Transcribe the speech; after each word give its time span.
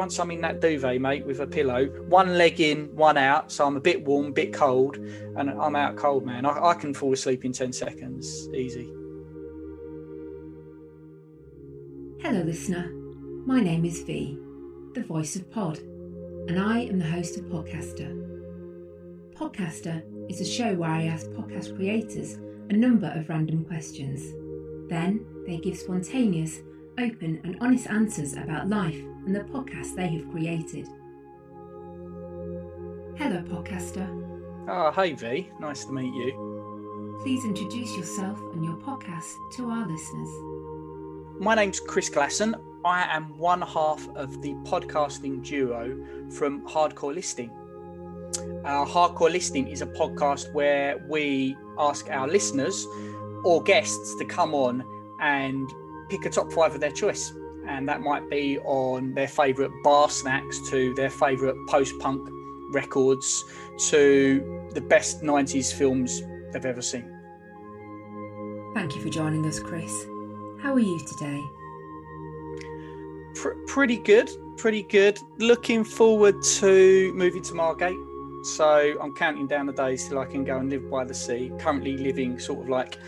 once 0.00 0.18
I'm 0.18 0.30
in 0.30 0.40
that 0.40 0.62
duvet, 0.62 0.98
mate, 0.98 1.26
with 1.26 1.40
a 1.40 1.46
pillow, 1.46 1.84
one 2.08 2.38
leg 2.38 2.58
in, 2.58 2.86
one 2.96 3.18
out, 3.18 3.52
so 3.52 3.66
I'm 3.66 3.76
a 3.76 3.80
bit 3.80 4.02
warm, 4.02 4.32
bit 4.32 4.50
cold, 4.50 4.96
and 4.96 5.50
I'm 5.50 5.76
out 5.76 5.98
cold, 5.98 6.24
man. 6.24 6.46
I, 6.46 6.68
I 6.68 6.72
can 6.72 6.94
fall 6.94 7.12
asleep 7.12 7.44
in 7.44 7.52
10 7.52 7.70
seconds, 7.74 8.48
easy. 8.54 8.90
Hello, 12.22 12.40
listener. 12.40 12.90
My 13.44 13.60
name 13.60 13.84
is 13.84 14.00
V, 14.04 14.38
the 14.94 15.02
voice 15.02 15.36
of 15.36 15.50
Pod, 15.50 15.76
and 16.48 16.58
I 16.58 16.78
am 16.78 16.98
the 16.98 17.04
host 17.04 17.36
of 17.36 17.44
Podcaster. 17.44 18.10
Podcaster 19.34 20.02
is 20.30 20.40
a 20.40 20.46
show 20.46 20.74
where 20.76 20.88
I 20.88 21.08
ask 21.08 21.26
podcast 21.26 21.76
creators 21.76 22.38
a 22.70 22.72
number 22.72 23.12
of 23.14 23.28
random 23.28 23.66
questions. 23.66 24.22
Then 24.88 25.26
they 25.46 25.58
give 25.58 25.76
spontaneous, 25.76 26.60
open, 27.00 27.40
and 27.44 27.56
honest 27.60 27.86
answers 27.88 28.34
about 28.34 28.68
life 28.68 29.00
and 29.26 29.34
the 29.34 29.40
podcast 29.40 29.94
they 29.96 30.08
have 30.08 30.30
created. 30.30 30.86
Hello, 33.16 33.42
podcaster. 33.42 34.06
Oh, 34.68 34.92
hey 34.92 35.14
V, 35.14 35.50
nice 35.58 35.84
to 35.86 35.92
meet 35.92 36.12
you. 36.14 37.18
Please 37.22 37.44
introduce 37.44 37.96
yourself 37.96 38.38
and 38.52 38.64
your 38.64 38.76
podcast 38.76 39.34
to 39.56 39.70
our 39.70 39.86
listeners. 39.86 40.28
My 41.40 41.54
name's 41.54 41.80
Chris 41.80 42.10
Glasson. 42.10 42.54
I 42.84 43.04
am 43.14 43.36
one 43.38 43.62
half 43.62 44.06
of 44.14 44.40
the 44.42 44.54
podcasting 44.64 45.42
duo 45.44 46.30
from 46.30 46.66
Hardcore 46.66 47.14
Listing. 47.14 47.50
Our 48.64 48.86
uh, 48.86 48.88
Hardcore 48.88 49.30
Listing 49.30 49.68
is 49.68 49.82
a 49.82 49.86
podcast 49.86 50.52
where 50.52 51.04
we 51.08 51.56
ask 51.78 52.08
our 52.10 52.28
listeners 52.28 52.86
or 53.44 53.62
guests 53.62 54.16
to 54.16 54.24
come 54.24 54.54
on 54.54 54.84
and 55.20 55.70
pick 56.10 56.26
a 56.26 56.30
top 56.30 56.52
five 56.52 56.74
of 56.74 56.80
their 56.80 56.90
choice. 56.90 57.32
And 57.66 57.88
that 57.88 58.00
might 58.00 58.28
be 58.28 58.58
on 58.58 59.14
their 59.14 59.28
favourite 59.28 59.70
bar 59.84 60.10
snacks 60.10 60.58
to 60.70 60.92
their 60.94 61.10
favourite 61.10 61.54
post 61.68 61.98
punk 62.00 62.28
records 62.72 63.44
to 63.88 64.68
the 64.72 64.80
best 64.80 65.22
90s 65.22 65.72
films 65.72 66.22
they've 66.52 66.64
ever 66.64 66.82
seen. 66.82 67.16
Thank 68.74 68.94
you 68.94 69.02
for 69.02 69.08
joining 69.08 69.46
us, 69.46 69.60
Chris. 69.60 70.06
How 70.60 70.74
are 70.74 70.80
you 70.80 70.98
today? 71.00 71.42
Pr- 73.34 73.58
pretty 73.66 73.98
good, 73.98 74.30
pretty 74.56 74.82
good. 74.82 75.18
Looking 75.38 75.84
forward 75.84 76.42
to 76.42 77.12
moving 77.14 77.42
to 77.42 77.54
Margate. 77.54 77.96
So 78.42 78.96
I'm 79.00 79.14
counting 79.14 79.46
down 79.46 79.66
the 79.66 79.72
days 79.72 80.08
till 80.08 80.18
I 80.18 80.24
can 80.24 80.44
go 80.44 80.58
and 80.58 80.70
live 80.70 80.90
by 80.90 81.04
the 81.04 81.14
sea. 81.14 81.52
Currently 81.58 81.96
living 81.98 82.38
sort 82.38 82.60
of 82.60 82.68
like 82.68 82.98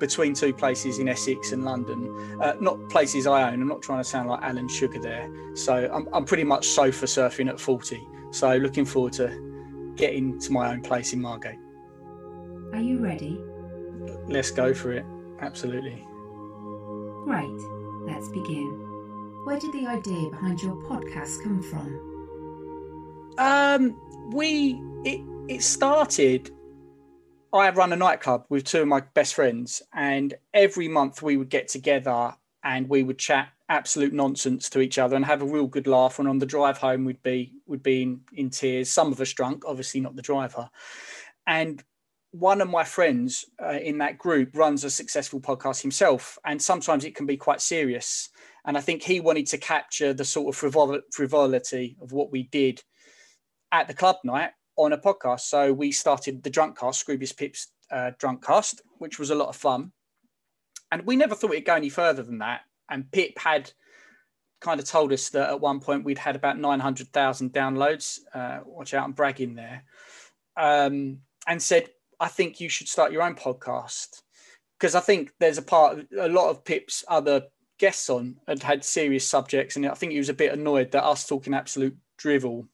between 0.00 0.34
two 0.34 0.52
places 0.52 0.98
in 0.98 1.08
Essex 1.08 1.52
and 1.52 1.64
London. 1.64 2.38
Uh, 2.40 2.54
not 2.60 2.88
places 2.88 3.26
I 3.26 3.48
own. 3.48 3.60
I'm 3.60 3.68
not 3.68 3.82
trying 3.82 4.00
to 4.00 4.04
sound 4.04 4.28
like 4.28 4.42
Alan 4.42 4.68
Sugar 4.68 4.98
there. 4.98 5.30
So 5.54 5.88
I'm, 5.92 6.08
I'm 6.12 6.24
pretty 6.24 6.44
much 6.44 6.66
sofa 6.66 7.06
surfing 7.06 7.48
at 7.48 7.60
40. 7.60 8.04
So 8.32 8.56
looking 8.56 8.84
forward 8.84 9.12
to 9.14 9.92
getting 9.96 10.40
to 10.40 10.52
my 10.52 10.72
own 10.72 10.80
place 10.80 11.12
in 11.12 11.20
Margate. 11.20 11.58
Are 12.72 12.80
you 12.80 12.98
ready? 12.98 13.38
Let's 14.26 14.50
go 14.50 14.72
for 14.72 14.92
it. 14.92 15.04
Absolutely. 15.40 16.04
Great. 17.24 17.60
Let's 18.02 18.28
begin. 18.28 18.86
Where 19.44 19.58
did 19.58 19.72
the 19.72 19.86
idea 19.86 20.30
behind 20.30 20.60
your 20.62 20.76
podcast 20.84 21.42
come 21.42 21.62
from? 21.62 23.34
Um, 23.38 23.96
we 24.32 24.80
it 25.04 25.20
it 25.48 25.62
started. 25.62 26.50
I 27.52 27.70
run 27.70 27.92
a 27.92 27.96
nightclub 27.96 28.44
with 28.48 28.64
two 28.64 28.82
of 28.82 28.88
my 28.88 29.00
best 29.00 29.34
friends, 29.34 29.82
and 29.92 30.34
every 30.54 30.88
month 30.88 31.22
we 31.22 31.36
would 31.36 31.48
get 31.48 31.68
together 31.68 32.34
and 32.62 32.88
we 32.88 33.02
would 33.02 33.18
chat 33.18 33.48
absolute 33.68 34.12
nonsense 34.12 34.68
to 34.70 34.80
each 34.80 34.98
other 34.98 35.16
and 35.16 35.24
have 35.24 35.42
a 35.42 35.46
real 35.46 35.66
good 35.66 35.86
laugh. 35.86 36.18
And 36.18 36.28
on 36.28 36.38
the 36.38 36.46
drive 36.46 36.78
home, 36.78 37.04
we'd 37.04 37.22
be 37.22 37.52
would 37.66 37.82
be 37.82 38.02
in, 38.02 38.20
in 38.32 38.50
tears. 38.50 38.90
Some 38.90 39.12
of 39.12 39.20
us 39.20 39.32
drunk, 39.32 39.64
obviously 39.66 40.00
not 40.00 40.16
the 40.16 40.22
driver. 40.22 40.70
And 41.46 41.82
one 42.32 42.60
of 42.60 42.68
my 42.70 42.84
friends 42.84 43.44
uh, 43.60 43.78
in 43.82 43.98
that 43.98 44.18
group 44.18 44.50
runs 44.54 44.84
a 44.84 44.90
successful 44.90 45.40
podcast 45.40 45.82
himself, 45.82 46.38
and 46.44 46.62
sometimes 46.62 47.04
it 47.04 47.16
can 47.16 47.26
be 47.26 47.36
quite 47.36 47.60
serious. 47.60 48.28
And 48.64 48.76
I 48.76 48.80
think 48.80 49.02
he 49.02 49.18
wanted 49.18 49.46
to 49.46 49.58
capture 49.58 50.12
the 50.12 50.24
sort 50.24 50.54
of 50.54 50.60
frivol- 50.60 51.02
frivolity 51.12 51.96
of 52.00 52.12
what 52.12 52.30
we 52.30 52.44
did 52.44 52.82
at 53.72 53.88
the 53.88 53.94
club 53.94 54.16
night 54.22 54.50
on 54.84 54.92
a 54.92 54.98
podcast. 54.98 55.40
So 55.40 55.72
we 55.72 55.92
started 55.92 56.42
the 56.42 56.50
Drunk 56.50 56.78
Cast, 56.78 57.06
Scroobius 57.06 57.36
Pip's 57.36 57.68
uh, 57.90 58.12
Drunk 58.18 58.44
Cast, 58.44 58.80
which 58.98 59.18
was 59.18 59.30
a 59.30 59.34
lot 59.34 59.48
of 59.48 59.56
fun. 59.56 59.92
And 60.90 61.02
we 61.06 61.16
never 61.16 61.34
thought 61.34 61.52
it'd 61.52 61.64
go 61.64 61.74
any 61.74 61.88
further 61.88 62.22
than 62.22 62.38
that. 62.38 62.62
And 62.88 63.10
Pip 63.12 63.38
had 63.38 63.70
kind 64.60 64.80
of 64.80 64.86
told 64.86 65.12
us 65.12 65.28
that 65.30 65.50
at 65.50 65.60
one 65.60 65.80
point 65.80 66.04
we'd 66.04 66.18
had 66.18 66.36
about 66.36 66.58
900,000 66.58 67.52
downloads. 67.52 68.18
Uh, 68.34 68.60
watch 68.64 68.94
out, 68.94 69.04
I'm 69.04 69.12
bragging 69.12 69.54
there. 69.54 69.84
Um, 70.56 71.18
and 71.46 71.62
said, 71.62 71.90
I 72.18 72.28
think 72.28 72.60
you 72.60 72.68
should 72.68 72.88
start 72.88 73.12
your 73.12 73.22
own 73.22 73.34
podcast. 73.34 74.22
Because 74.78 74.94
I 74.94 75.00
think 75.00 75.32
there's 75.38 75.58
a 75.58 75.62
part, 75.62 76.06
a 76.18 76.28
lot 76.28 76.48
of 76.48 76.64
Pip's 76.64 77.04
other 77.06 77.44
guests 77.78 78.08
on 78.08 78.36
had 78.48 78.62
had 78.62 78.84
serious 78.84 79.28
subjects. 79.28 79.76
And 79.76 79.86
I 79.86 79.94
think 79.94 80.12
he 80.12 80.18
was 80.18 80.30
a 80.30 80.34
bit 80.34 80.52
annoyed 80.52 80.90
that 80.92 81.04
us 81.04 81.26
talking 81.26 81.54
absolute 81.54 81.96
drivel 82.16 82.66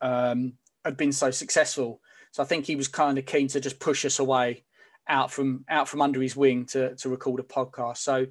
um, 0.00 0.54
had 0.88 0.96
been 0.96 1.12
so 1.12 1.30
successful. 1.30 2.00
So 2.32 2.42
I 2.42 2.46
think 2.46 2.66
he 2.66 2.76
was 2.76 2.88
kind 2.88 3.18
of 3.18 3.26
keen 3.26 3.48
to 3.48 3.60
just 3.60 3.80
push 3.80 4.04
us 4.04 4.18
away 4.18 4.64
out 5.08 5.30
from 5.30 5.64
out 5.68 5.88
from 5.88 6.02
under 6.02 6.20
his 6.20 6.36
wing 6.36 6.66
to 6.66 6.94
to 6.96 7.08
record 7.08 7.40
a 7.40 7.44
podcast. 7.44 7.98
So 7.98 8.26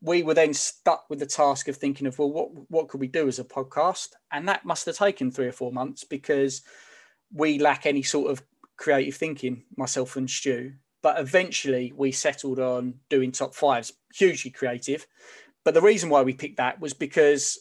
we 0.00 0.22
were 0.22 0.34
then 0.34 0.54
stuck 0.54 1.08
with 1.10 1.18
the 1.18 1.26
task 1.26 1.68
of 1.68 1.76
thinking 1.76 2.06
of 2.06 2.18
well, 2.18 2.30
what 2.30 2.50
what 2.70 2.88
could 2.88 3.00
we 3.00 3.08
do 3.08 3.28
as 3.28 3.38
a 3.38 3.44
podcast? 3.44 4.10
And 4.30 4.48
that 4.48 4.64
must 4.64 4.86
have 4.86 4.96
taken 4.96 5.30
three 5.30 5.46
or 5.46 5.52
four 5.52 5.72
months 5.72 6.04
because 6.04 6.62
we 7.32 7.58
lack 7.58 7.86
any 7.86 8.02
sort 8.02 8.30
of 8.30 8.42
creative 8.76 9.14
thinking, 9.14 9.64
myself 9.76 10.16
and 10.16 10.28
Stu. 10.28 10.72
But 11.02 11.20
eventually 11.20 11.92
we 11.96 12.12
settled 12.12 12.58
on 12.58 12.94
doing 13.08 13.32
top 13.32 13.54
fives, 13.54 13.92
hugely 14.14 14.50
creative. 14.50 15.06
But 15.64 15.74
the 15.74 15.82
reason 15.82 16.10
why 16.10 16.22
we 16.22 16.32
picked 16.34 16.56
that 16.56 16.80
was 16.80 16.94
because 16.94 17.58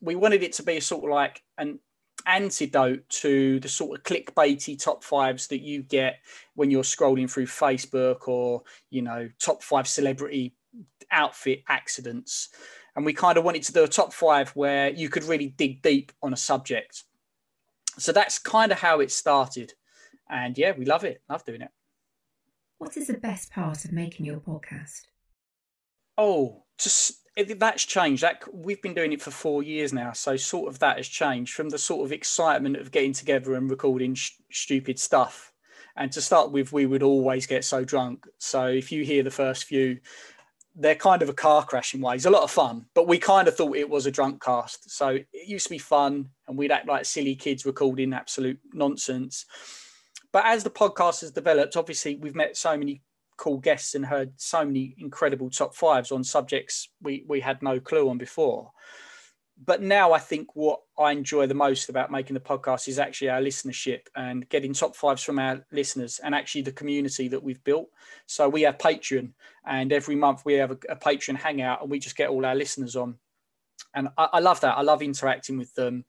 we 0.00 0.14
wanted 0.14 0.42
it 0.42 0.52
to 0.54 0.62
be 0.62 0.76
a 0.76 0.80
sort 0.80 1.04
of 1.04 1.10
like 1.10 1.42
an 1.56 1.80
antidote 2.28 3.08
to 3.08 3.58
the 3.60 3.68
sort 3.68 3.98
of 3.98 4.04
clickbaity 4.04 4.80
top 4.80 5.02
fives 5.02 5.48
that 5.48 5.62
you 5.62 5.82
get 5.82 6.20
when 6.54 6.70
you're 6.70 6.82
scrolling 6.82 7.28
through 7.28 7.46
Facebook 7.46 8.28
or, 8.28 8.62
you 8.90 9.02
know, 9.02 9.28
top 9.40 9.62
five 9.62 9.88
celebrity 9.88 10.54
outfit 11.10 11.62
accidents. 11.68 12.50
And 12.94 13.04
we 13.04 13.12
kind 13.12 13.38
of 13.38 13.44
wanted 13.44 13.62
to 13.64 13.72
do 13.72 13.82
a 13.82 13.88
top 13.88 14.12
five 14.12 14.50
where 14.50 14.90
you 14.90 15.08
could 15.08 15.24
really 15.24 15.48
dig 15.56 15.82
deep 15.82 16.12
on 16.22 16.32
a 16.32 16.36
subject. 16.36 17.04
So 17.96 18.12
that's 18.12 18.38
kind 18.38 18.70
of 18.70 18.78
how 18.78 19.00
it 19.00 19.10
started. 19.10 19.72
And 20.30 20.56
yeah, 20.56 20.72
we 20.76 20.84
love 20.84 21.04
it. 21.04 21.22
Love 21.28 21.44
doing 21.44 21.62
it. 21.62 21.70
What 22.78 22.96
is 22.96 23.08
the 23.08 23.14
best 23.14 23.50
part 23.50 23.84
of 23.84 23.92
making 23.92 24.26
your 24.26 24.38
podcast? 24.38 25.06
Oh, 26.16 26.64
just 26.78 27.17
that's 27.44 27.84
changed. 27.84 28.22
That 28.22 28.42
we've 28.52 28.82
been 28.82 28.94
doing 28.94 29.12
it 29.12 29.22
for 29.22 29.30
four 29.30 29.62
years 29.62 29.92
now, 29.92 30.12
so 30.12 30.36
sort 30.36 30.68
of 30.68 30.78
that 30.80 30.96
has 30.96 31.08
changed 31.08 31.54
from 31.54 31.68
the 31.68 31.78
sort 31.78 32.04
of 32.04 32.12
excitement 32.12 32.76
of 32.76 32.90
getting 32.90 33.12
together 33.12 33.54
and 33.54 33.70
recording 33.70 34.14
sh- 34.14 34.32
stupid 34.50 34.98
stuff. 34.98 35.52
And 35.96 36.12
to 36.12 36.20
start 36.20 36.52
with, 36.52 36.72
we 36.72 36.86
would 36.86 37.02
always 37.02 37.46
get 37.46 37.64
so 37.64 37.84
drunk. 37.84 38.26
So 38.38 38.66
if 38.66 38.92
you 38.92 39.04
hear 39.04 39.22
the 39.22 39.30
first 39.30 39.64
few, 39.64 39.98
they're 40.76 40.94
kind 40.94 41.22
of 41.22 41.28
a 41.28 41.34
car 41.34 41.64
crash 41.64 41.92
in 41.92 42.00
ways. 42.00 42.24
A 42.24 42.30
lot 42.30 42.44
of 42.44 42.50
fun, 42.50 42.86
but 42.94 43.08
we 43.08 43.18
kind 43.18 43.48
of 43.48 43.56
thought 43.56 43.76
it 43.76 43.90
was 43.90 44.06
a 44.06 44.10
drunk 44.10 44.42
cast. 44.42 44.90
So 44.90 45.08
it 45.08 45.26
used 45.32 45.66
to 45.66 45.70
be 45.70 45.78
fun, 45.78 46.30
and 46.46 46.56
we'd 46.56 46.70
act 46.70 46.86
like 46.86 47.04
silly 47.04 47.34
kids 47.34 47.66
recording 47.66 48.12
absolute 48.12 48.60
nonsense. 48.72 49.44
But 50.32 50.46
as 50.46 50.62
the 50.62 50.70
podcast 50.70 51.22
has 51.22 51.30
developed, 51.30 51.76
obviously 51.76 52.16
we've 52.16 52.34
met 52.34 52.56
so 52.56 52.76
many 52.76 53.02
cool 53.38 53.58
guests 53.58 53.94
and 53.94 54.04
heard 54.04 54.32
so 54.36 54.64
many 54.64 54.94
incredible 54.98 55.48
top 55.48 55.74
fives 55.74 56.12
on 56.12 56.22
subjects 56.22 56.90
we 57.00 57.24
we 57.26 57.40
had 57.40 57.62
no 57.62 57.80
clue 57.80 58.10
on 58.10 58.18
before. 58.18 58.70
But 59.64 59.82
now 59.82 60.12
I 60.12 60.18
think 60.18 60.54
what 60.54 60.80
I 60.96 61.10
enjoy 61.10 61.46
the 61.46 61.54
most 61.54 61.88
about 61.88 62.12
making 62.12 62.34
the 62.34 62.40
podcast 62.40 62.86
is 62.86 62.98
actually 62.98 63.30
our 63.30 63.40
listenership 63.40 64.02
and 64.14 64.48
getting 64.48 64.72
top 64.72 64.94
fives 64.94 65.22
from 65.22 65.40
our 65.40 65.64
listeners 65.72 66.20
and 66.22 66.32
actually 66.32 66.62
the 66.62 66.72
community 66.72 67.26
that 67.28 67.42
we've 67.42 67.62
built. 67.64 67.88
So 68.26 68.48
we 68.48 68.62
have 68.62 68.78
Patreon, 68.78 69.32
and 69.66 69.92
every 69.92 70.14
month 70.14 70.42
we 70.44 70.54
have 70.54 70.70
a, 70.70 70.78
a 70.90 70.96
Patreon 70.96 71.36
hangout, 71.36 71.82
and 71.82 71.90
we 71.90 71.98
just 71.98 72.16
get 72.16 72.28
all 72.28 72.46
our 72.46 72.54
listeners 72.54 72.94
on. 72.94 73.18
And 73.94 74.08
I, 74.16 74.28
I 74.34 74.38
love 74.40 74.60
that. 74.60 74.78
I 74.78 74.82
love 74.82 75.02
interacting 75.02 75.58
with 75.58 75.74
them 75.74 76.04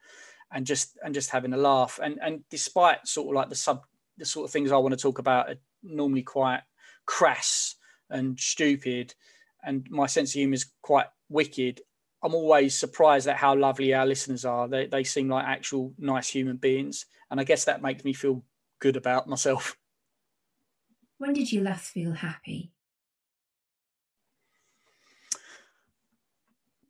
and 0.51 0.65
just 0.65 0.97
and 1.03 1.13
just 1.13 1.31
having 1.31 1.53
a 1.53 1.57
laugh. 1.57 1.99
And 2.01 2.19
and 2.21 2.43
despite 2.49 3.07
sort 3.07 3.29
of 3.29 3.33
like 3.35 3.49
the 3.49 3.55
sub 3.55 3.83
the 4.17 4.25
sort 4.25 4.45
of 4.45 4.51
things 4.51 4.71
I 4.71 4.77
want 4.77 4.93
to 4.93 5.01
talk 5.01 5.17
about 5.17 5.49
are 5.49 5.55
normally 5.81 6.23
quite 6.23 6.61
crass 7.09 7.75
and 8.11 8.39
stupid, 8.39 9.15
and 9.63 9.89
my 9.89 10.05
sense 10.05 10.29
of 10.29 10.35
humour 10.35 10.53
is 10.53 10.71
quite 10.83 11.07
wicked. 11.27 11.81
I'm 12.21 12.35
always 12.35 12.77
surprised 12.77 13.27
at 13.27 13.35
how 13.35 13.55
lovely 13.55 13.95
our 13.95 14.05
listeners 14.05 14.45
are. 14.45 14.67
They 14.67 14.85
they 14.85 15.03
seem 15.03 15.27
like 15.27 15.45
actual 15.45 15.91
nice 15.97 16.29
human 16.29 16.57
beings, 16.57 17.07
and 17.31 17.39
I 17.39 17.43
guess 17.43 17.65
that 17.65 17.81
makes 17.81 18.05
me 18.05 18.13
feel 18.13 18.43
good 18.77 18.95
about 18.95 19.27
myself. 19.27 19.75
When 21.17 21.33
did 21.33 21.51
you 21.51 21.61
last 21.61 21.89
feel 21.89 22.13
happy? 22.13 22.71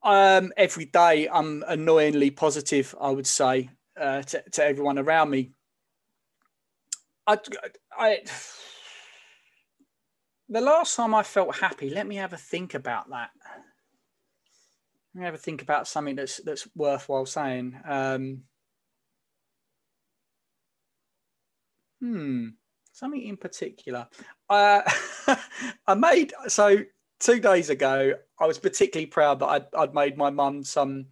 Um, 0.03 0.51
every 0.57 0.85
day, 0.85 1.29
I'm 1.29 1.63
annoyingly 1.65 2.31
positive. 2.31 2.93
I 2.99 3.11
would 3.11 3.27
say 3.27 3.69
uh, 3.99 4.21
to, 4.23 4.43
to 4.51 4.63
everyone 4.63 4.99
around 4.99 5.29
me. 5.29 5.51
I, 7.25 7.37
I, 7.97 8.19
the 10.49 10.61
last 10.61 10.95
time 10.95 11.13
I 11.13 11.23
felt 11.23 11.57
happy, 11.57 11.89
let 11.89 12.07
me 12.07 12.15
have 12.15 12.33
a 12.33 12.37
think 12.37 12.73
about 12.73 13.09
that. 13.09 13.29
Let 15.13 15.19
me 15.19 15.25
have 15.25 15.35
a 15.35 15.37
think 15.37 15.61
about 15.61 15.87
something 15.87 16.15
that's 16.15 16.37
that's 16.37 16.67
worthwhile 16.75 17.25
saying. 17.25 17.79
Um, 17.87 18.43
hmm, 21.99 22.47
something 22.93 23.21
in 23.21 23.37
particular. 23.37 24.07
Uh, 24.49 24.81
I 25.87 25.93
made 25.95 26.33
so 26.47 26.77
two 27.19 27.39
days 27.39 27.69
ago. 27.69 28.13
I 28.41 28.47
was 28.47 28.57
particularly 28.57 29.07
proud 29.07 29.39
that 29.39 29.47
I'd, 29.47 29.65
I'd 29.77 29.93
made 29.93 30.17
my 30.17 30.29
mum 30.29 30.63
some. 30.63 31.07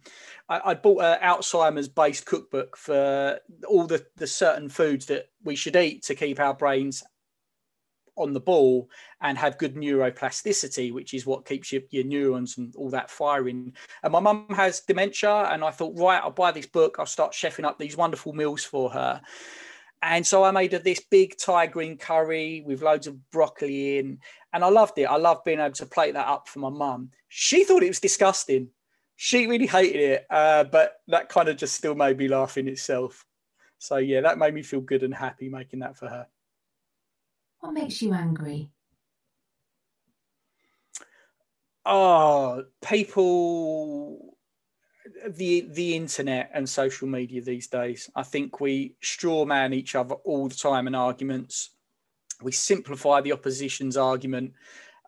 I, 0.48 0.68
would 0.68 0.82
bought 0.82 1.02
an 1.02 1.20
Alzheimer's 1.20 1.88
based 1.88 2.24
cookbook 2.24 2.76
for 2.76 3.38
all 3.68 3.86
the, 3.86 4.04
the 4.16 4.26
certain 4.26 4.70
foods 4.70 5.06
that 5.06 5.28
we 5.44 5.54
should 5.54 5.76
eat 5.76 6.04
to 6.04 6.14
keep 6.14 6.40
our 6.40 6.54
brains 6.54 7.04
on 8.18 8.32
the 8.32 8.40
ball 8.40 8.88
and 9.20 9.38
have 9.38 9.58
good 9.58 9.74
neuroplasticity, 9.74 10.92
which 10.92 11.14
is 11.14 11.26
what 11.26 11.46
keeps 11.46 11.72
your, 11.72 11.82
your 11.90 12.04
neurons 12.04 12.58
and 12.58 12.74
all 12.76 12.90
that 12.90 13.10
firing. 13.10 13.72
And 14.02 14.12
my 14.12 14.20
mum 14.20 14.46
has 14.50 14.80
dementia, 14.80 15.48
and 15.50 15.64
I 15.64 15.70
thought, 15.70 15.98
right, 15.98 16.20
I'll 16.22 16.30
buy 16.30 16.52
this 16.52 16.66
book, 16.66 16.96
I'll 16.98 17.06
start 17.06 17.32
chefing 17.32 17.64
up 17.64 17.78
these 17.78 17.96
wonderful 17.96 18.32
meals 18.32 18.64
for 18.64 18.90
her. 18.90 19.20
And 20.02 20.26
so 20.26 20.44
I 20.44 20.50
made 20.52 20.70
this 20.70 21.00
big 21.00 21.36
Thai 21.38 21.66
green 21.66 21.96
curry 21.96 22.62
with 22.64 22.82
loads 22.82 23.06
of 23.06 23.30
broccoli 23.30 23.98
in, 23.98 24.18
and 24.52 24.64
I 24.64 24.68
loved 24.68 24.98
it. 24.98 25.04
I 25.04 25.16
loved 25.16 25.44
being 25.44 25.60
able 25.60 25.74
to 25.74 25.86
plate 25.86 26.14
that 26.14 26.28
up 26.28 26.48
for 26.48 26.60
my 26.60 26.70
mum. 26.70 27.10
She 27.28 27.64
thought 27.64 27.82
it 27.82 27.88
was 27.88 28.00
disgusting. 28.00 28.68
She 29.16 29.48
really 29.48 29.66
hated 29.66 30.00
it, 30.00 30.26
uh, 30.30 30.64
but 30.64 31.00
that 31.08 31.28
kind 31.28 31.48
of 31.48 31.56
just 31.56 31.74
still 31.74 31.96
made 31.96 32.18
me 32.18 32.28
laugh 32.28 32.56
in 32.56 32.68
itself. 32.68 33.24
So 33.78 33.96
yeah, 33.96 34.20
that 34.20 34.38
made 34.38 34.54
me 34.54 34.62
feel 34.62 34.80
good 34.80 35.02
and 35.02 35.14
happy 35.14 35.48
making 35.48 35.80
that 35.80 35.96
for 35.96 36.08
her. 36.08 36.26
What 37.60 37.72
makes 37.72 38.00
you 38.00 38.12
angry? 38.12 38.70
Oh, 41.84 42.64
people 42.84 44.36
the 45.26 45.68
the 45.72 45.96
internet 45.96 46.50
and 46.52 46.68
social 46.68 47.08
media 47.08 47.40
these 47.40 47.66
days. 47.66 48.10
I 48.14 48.22
think 48.22 48.60
we 48.60 48.94
straw 49.02 49.44
man 49.44 49.72
each 49.72 49.94
other 49.94 50.14
all 50.16 50.48
the 50.48 50.54
time 50.54 50.86
in 50.86 50.94
arguments. 50.94 51.70
We 52.42 52.52
simplify 52.52 53.20
the 53.20 53.32
opposition's 53.32 53.96
argument 53.96 54.52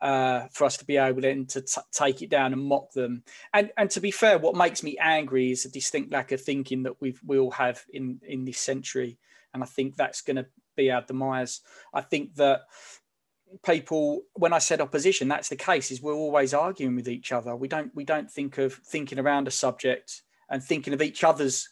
uh, 0.02 0.46
for 0.52 0.64
us 0.64 0.76
to 0.78 0.84
be 0.84 0.96
able 0.96 1.20
then 1.20 1.46
to 1.46 1.60
t- 1.60 1.80
take 1.92 2.22
it 2.22 2.30
down 2.30 2.52
and 2.52 2.62
mock 2.62 2.92
them. 2.92 3.22
And 3.52 3.70
and 3.76 3.90
to 3.90 4.00
be 4.00 4.10
fair, 4.10 4.38
what 4.38 4.56
makes 4.56 4.82
me 4.82 4.96
angry 4.98 5.52
is 5.52 5.64
a 5.64 5.70
distinct 5.70 6.12
lack 6.12 6.32
of 6.32 6.40
thinking 6.40 6.82
that 6.84 7.00
we 7.00 7.14
we 7.24 7.38
all 7.38 7.52
have 7.52 7.84
in 7.92 8.20
in 8.26 8.44
this 8.44 8.58
century. 8.58 9.18
And 9.52 9.62
I 9.62 9.66
think 9.66 9.96
that's 9.96 10.22
going 10.22 10.36
to 10.36 10.46
be 10.80 10.90
our 10.90 11.02
demise. 11.02 11.60
I 11.92 12.00
think 12.00 12.34
that 12.36 12.62
people 13.64 14.22
when 14.34 14.52
i 14.52 14.58
said 14.58 14.80
opposition 14.80 15.26
that's 15.26 15.48
the 15.48 15.56
case 15.56 15.90
is 15.90 16.00
we're 16.00 16.14
always 16.14 16.54
arguing 16.54 16.96
with 16.96 17.08
each 17.08 17.32
other. 17.32 17.56
We 17.56 17.68
don't 17.68 17.94
we 17.94 18.04
don't 18.04 18.30
think 18.30 18.58
of 18.58 18.74
thinking 18.74 19.18
around 19.18 19.48
a 19.48 19.50
subject 19.50 20.22
and 20.48 20.62
thinking 20.62 20.94
of 20.94 21.02
each 21.02 21.24
other's 21.24 21.68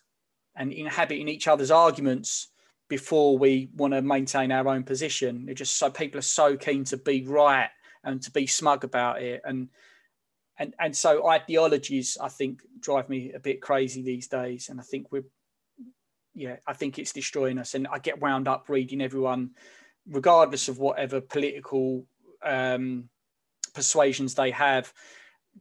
and 0.56 0.72
inhabiting 0.72 1.28
each 1.28 1.46
other's 1.46 1.70
arguments 1.70 2.48
before 2.88 3.38
we 3.38 3.70
want 3.76 3.92
to 3.92 4.02
maintain 4.02 4.50
our 4.50 4.66
own 4.66 4.82
position. 4.82 5.46
It 5.48 5.54
just 5.54 5.76
so 5.76 5.90
people 5.90 6.18
are 6.18 6.22
so 6.22 6.56
keen 6.56 6.84
to 6.84 6.96
be 6.96 7.24
right 7.26 7.70
and 8.02 8.20
to 8.22 8.30
be 8.30 8.46
smug 8.46 8.82
about 8.82 9.22
it. 9.22 9.42
And 9.44 9.68
and 10.58 10.74
and 10.80 10.96
so 10.96 11.28
ideologies 11.28 12.18
i 12.20 12.28
think 12.28 12.62
drive 12.80 13.08
me 13.08 13.32
a 13.32 13.38
bit 13.38 13.60
crazy 13.60 14.02
these 14.02 14.26
days. 14.26 14.68
And 14.68 14.80
i 14.80 14.82
think 14.82 15.12
we're 15.12 15.30
yeah, 16.38 16.56
I 16.66 16.72
think 16.72 16.98
it's 16.98 17.12
destroying 17.12 17.58
us. 17.58 17.74
And 17.74 17.86
I 17.88 17.98
get 17.98 18.20
wound 18.20 18.46
up 18.46 18.68
reading 18.68 19.00
everyone, 19.00 19.50
regardless 20.08 20.68
of 20.68 20.78
whatever 20.78 21.20
political 21.20 22.06
um, 22.44 23.08
persuasions 23.74 24.34
they 24.34 24.52
have, 24.52 24.92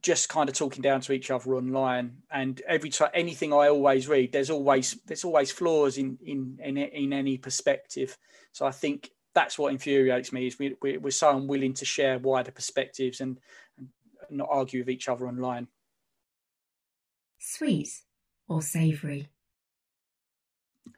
just 0.02 0.30
kind 0.30 0.48
of 0.48 0.56
talking 0.56 0.84
down 0.84 1.02
to 1.02 1.14
each 1.14 1.32
other 1.32 1.56
online. 1.56 2.18
And 2.32 2.62
every 2.68 2.92
time 2.92 3.10
anything 3.14 3.52
I 3.54 3.70
always 3.70 4.08
read, 4.08 4.32
there's 4.32 4.52
always 4.52 5.00
there's 5.08 5.24
always 5.24 5.52
flaws 5.52 5.98
in 5.98 6.18
in 6.24 6.60
in, 6.64 6.78
in 6.78 7.14
any 7.14 7.38
perspective. 7.38 8.18
So 8.52 8.66
I 8.66 8.72
think 8.72 9.10
that's 9.34 9.58
what 9.58 9.72
infuriates 9.72 10.32
me 10.32 10.48
is 10.48 10.60
we, 10.60 10.76
we 10.82 10.98
we're 10.98 11.12
so 11.12 11.36
unwilling 11.36 11.74
to 11.76 11.86
share 11.86 12.20
wider 12.20 12.52
perspectives 12.52 13.20
and, 13.22 13.40
and 13.78 13.90
not 14.30 14.50
argue 14.52 14.82
with 14.82 14.90
each 14.90 15.10
other 15.10 15.28
online. 15.28 15.68
Sweet 17.40 17.90
or 18.48 18.62
savoury? 18.62 19.28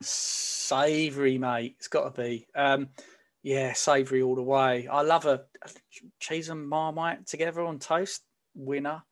Savoury, 0.02 1.38
mate. 1.38 1.76
It's 1.78 1.88
got 1.88 2.14
to 2.14 2.22
be. 2.22 2.48
Um, 2.56 2.90
yeah, 3.44 3.74
savoury 3.74 4.22
all 4.22 4.36
the 4.36 4.42
way. 4.42 4.88
I 4.88 5.02
love 5.02 5.26
a, 5.26 5.42
a, 5.64 5.70
cheese 6.20 6.50
and 6.50 6.68
marmite 6.68 7.26
together 7.28 7.62
on 7.62 7.80
toast. 7.80 8.24
Winner. 8.56 9.04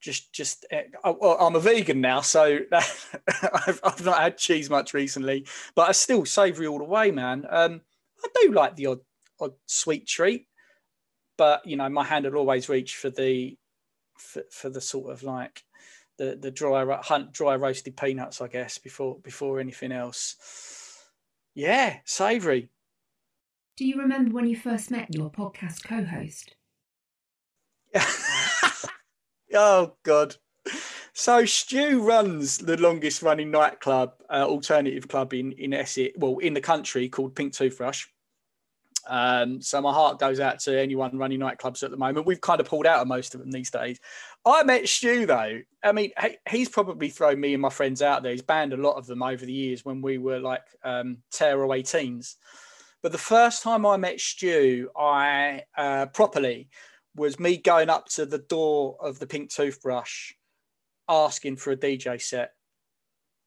Just, 0.00 0.32
just. 0.32 0.66
Well, 1.04 1.36
I'm 1.38 1.54
a 1.54 1.60
vegan 1.60 2.00
now, 2.00 2.22
so 2.22 2.60
I've, 2.72 3.80
I've 3.84 4.04
not 4.04 4.20
had 4.20 4.38
cheese 4.38 4.68
much 4.68 4.94
recently, 4.94 5.46
but 5.76 5.88
I 5.88 5.92
still 5.92 6.24
savoury 6.24 6.66
all 6.66 6.78
the 6.78 6.84
way, 6.84 7.10
man. 7.10 7.46
Um, 7.48 7.80
I 8.24 8.28
do 8.42 8.52
like 8.52 8.74
the 8.76 8.86
odd, 8.86 9.00
odd 9.40 9.52
sweet 9.66 10.06
treat, 10.08 10.46
but 11.38 11.64
you 11.66 11.76
know, 11.76 11.88
my 11.88 12.04
hand 12.04 12.24
will 12.24 12.36
always 12.36 12.68
reach 12.68 12.96
for 12.96 13.10
the, 13.10 13.56
for, 14.18 14.42
for 14.50 14.70
the 14.70 14.80
sort 14.80 15.12
of 15.12 15.22
like 15.22 15.62
the 16.18 16.36
the 16.36 16.50
dry 16.50 16.84
hunt 17.02 17.32
dry 17.32 17.56
roasted 17.56 17.96
peanuts, 17.96 18.40
I 18.40 18.48
guess, 18.48 18.78
before 18.78 19.18
before 19.20 19.60
anything 19.60 19.92
else. 19.92 20.36
Yeah, 21.54 21.98
savoury. 22.04 22.70
Do 23.76 23.86
you 23.86 23.98
remember 23.98 24.32
when 24.32 24.46
you 24.46 24.56
first 24.56 24.90
met 24.90 25.14
your 25.14 25.30
podcast 25.30 25.84
co-host? 25.84 26.56
oh 29.54 29.94
God. 30.02 30.36
So 31.14 31.44
Stu 31.44 32.00
runs 32.00 32.58
the 32.58 32.76
longest 32.76 33.22
running 33.22 33.50
nightclub, 33.50 34.14
uh, 34.30 34.44
alternative 34.46 35.08
club 35.08 35.34
in 35.34 35.52
in 35.52 35.74
Essex, 35.74 36.14
well, 36.16 36.38
in 36.38 36.54
the 36.54 36.60
country 36.60 37.08
called 37.08 37.34
Pink 37.34 37.52
Toothbrush. 37.52 38.06
Um, 39.08 39.60
so 39.60 39.80
my 39.80 39.92
heart 39.92 40.18
goes 40.18 40.40
out 40.40 40.60
to 40.60 40.78
anyone 40.78 41.18
running 41.18 41.40
nightclubs 41.40 41.82
at 41.82 41.90
the 41.90 41.96
moment. 41.96 42.26
We've 42.26 42.40
kind 42.40 42.60
of 42.60 42.66
pulled 42.66 42.86
out 42.86 43.00
of 43.00 43.08
most 43.08 43.34
of 43.34 43.40
them 43.40 43.50
these 43.50 43.70
days. 43.70 43.98
I 44.44 44.62
met 44.62 44.88
Stu 44.88 45.26
though. 45.26 45.60
I 45.82 45.92
mean, 45.92 46.10
he's 46.48 46.68
probably 46.68 47.08
thrown 47.08 47.40
me 47.40 47.54
and 47.54 47.62
my 47.62 47.70
friends 47.70 48.02
out 48.02 48.22
there. 48.22 48.32
He's 48.32 48.42
banned 48.42 48.72
a 48.72 48.76
lot 48.76 48.96
of 48.96 49.06
them 49.06 49.22
over 49.22 49.44
the 49.44 49.52
years 49.52 49.84
when 49.84 50.02
we 50.02 50.18
were 50.18 50.38
like 50.38 50.64
um, 50.84 51.18
tearaway 51.30 51.82
teens. 51.82 52.36
But 53.02 53.12
the 53.12 53.18
first 53.18 53.62
time 53.62 53.84
I 53.84 53.96
met 53.96 54.20
Stu, 54.20 54.88
I 54.96 55.62
uh, 55.76 56.06
properly 56.06 56.68
was 57.16 57.40
me 57.40 57.56
going 57.56 57.90
up 57.90 58.06
to 58.10 58.24
the 58.24 58.38
door 58.38 58.96
of 59.00 59.18
the 59.18 59.26
Pink 59.26 59.50
Toothbrush, 59.50 60.32
asking 61.08 61.56
for 61.56 61.72
a 61.72 61.76
DJ 61.76 62.22
set, 62.22 62.52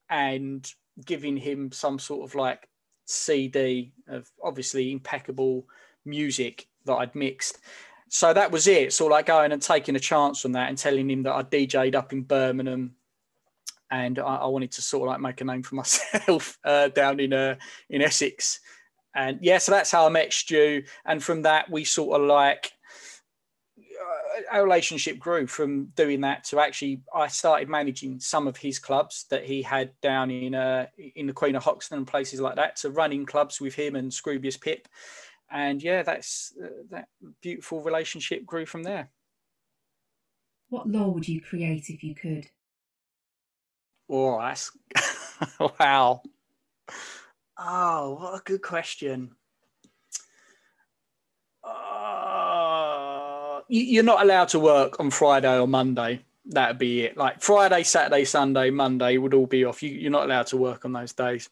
and 0.09 0.69
giving 1.03 1.37
him 1.37 1.71
some 1.71 1.99
sort 1.99 2.29
of 2.29 2.35
like 2.35 2.67
CD 3.05 3.93
of 4.07 4.29
obviously 4.43 4.91
impeccable 4.91 5.65
music 6.05 6.67
that 6.85 6.95
I'd 6.95 7.15
mixed. 7.15 7.59
So 8.09 8.33
that 8.33 8.51
was 8.51 8.67
it. 8.67 8.93
So 8.93 9.07
like 9.07 9.25
going 9.25 9.51
and 9.51 9.61
taking 9.61 9.95
a 9.95 9.99
chance 9.99 10.45
on 10.45 10.51
that 10.53 10.69
and 10.69 10.77
telling 10.77 11.09
him 11.09 11.23
that 11.23 11.33
I 11.33 11.43
DJ'd 11.43 11.95
up 11.95 12.13
in 12.13 12.23
Birmingham 12.23 12.95
and 13.91 14.19
I, 14.19 14.35
I 14.35 14.45
wanted 14.45 14.71
to 14.73 14.81
sort 14.81 15.07
of 15.07 15.13
like 15.13 15.21
make 15.21 15.41
a 15.41 15.45
name 15.45 15.63
for 15.63 15.75
myself 15.75 16.57
uh, 16.63 16.89
down 16.89 17.19
in 17.19 17.33
uh, 17.33 17.55
in 17.89 18.01
Essex. 18.01 18.59
And 19.15 19.39
yeah, 19.41 19.59
so 19.59 19.71
that's 19.71 19.91
how 19.91 20.05
I 20.05 20.09
met 20.09 20.33
Stu. 20.33 20.83
And 21.05 21.23
from 21.23 21.43
that, 21.43 21.69
we 21.69 21.85
sort 21.85 22.19
of 22.19 22.27
like 22.27 22.73
our 24.51 24.63
relationship 24.63 25.19
grew 25.19 25.47
from 25.47 25.85
doing 25.95 26.21
that 26.21 26.43
to 26.45 26.59
actually 26.59 27.01
I 27.13 27.27
started 27.27 27.69
managing 27.69 28.19
some 28.19 28.47
of 28.47 28.57
his 28.57 28.79
clubs 28.79 29.25
that 29.29 29.45
he 29.45 29.61
had 29.61 29.91
down 30.01 30.31
in 30.31 30.55
uh, 30.55 30.87
in 31.15 31.27
the 31.27 31.33
Queen 31.33 31.55
of 31.55 31.63
Hoxton 31.63 31.97
and 31.97 32.07
places 32.07 32.39
like 32.39 32.55
that 32.55 32.77
to 32.77 32.89
running 32.89 33.25
clubs 33.25 33.61
with 33.61 33.75
him 33.75 33.95
and 33.95 34.11
Scroobius 34.11 34.59
Pip. 34.59 34.87
And 35.49 35.81
yeah 35.81 36.03
that's 36.03 36.53
uh, 36.63 36.67
that 36.89 37.07
beautiful 37.41 37.81
relationship 37.81 38.45
grew 38.45 38.65
from 38.65 38.83
there. 38.83 39.09
What 40.69 40.89
law 40.89 41.09
would 41.09 41.27
you 41.27 41.41
create 41.41 41.89
if 41.89 42.03
you 42.03 42.15
could? 42.15 42.47
Oh 44.09 44.39
that's 44.39 44.71
wow. 45.79 46.21
Oh 47.57 48.17
what 48.19 48.39
a 48.39 48.43
good 48.43 48.61
question 48.61 49.35
you're 53.67 54.03
not 54.03 54.21
allowed 54.21 54.49
to 54.49 54.59
work 54.59 54.99
on 54.99 55.11
Friday 55.11 55.57
or 55.57 55.67
Monday. 55.67 56.21
That'd 56.45 56.77
be 56.77 57.01
it. 57.01 57.17
Like 57.17 57.41
Friday, 57.41 57.83
Saturday, 57.83 58.25
Sunday, 58.25 58.69
Monday 58.69 59.17
would 59.17 59.33
all 59.33 59.47
be 59.47 59.65
off. 59.65 59.81
You, 59.81 60.07
are 60.07 60.11
not 60.11 60.25
allowed 60.25 60.47
to 60.47 60.57
work 60.57 60.85
on 60.85 60.93
those 60.93 61.13
days. 61.13 61.49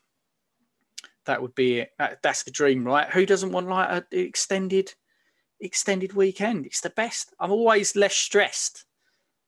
That 1.25 1.41
would 1.41 1.55
be 1.55 1.79
it. 1.79 1.91
That, 1.98 2.22
that's 2.22 2.43
the 2.43 2.51
dream, 2.51 2.86
right? 2.86 3.10
Who 3.10 3.25
doesn't 3.25 3.51
want 3.51 3.70
like 3.70 3.89
an 3.89 4.03
extended, 4.12 4.93
extended 5.60 6.13
weekend? 6.13 6.65
It's 6.65 6.82
the 6.82 6.91
best. 6.91 7.34
I'm 7.39 7.51
always 7.51 7.96
less 7.96 8.15
stressed 8.15 8.86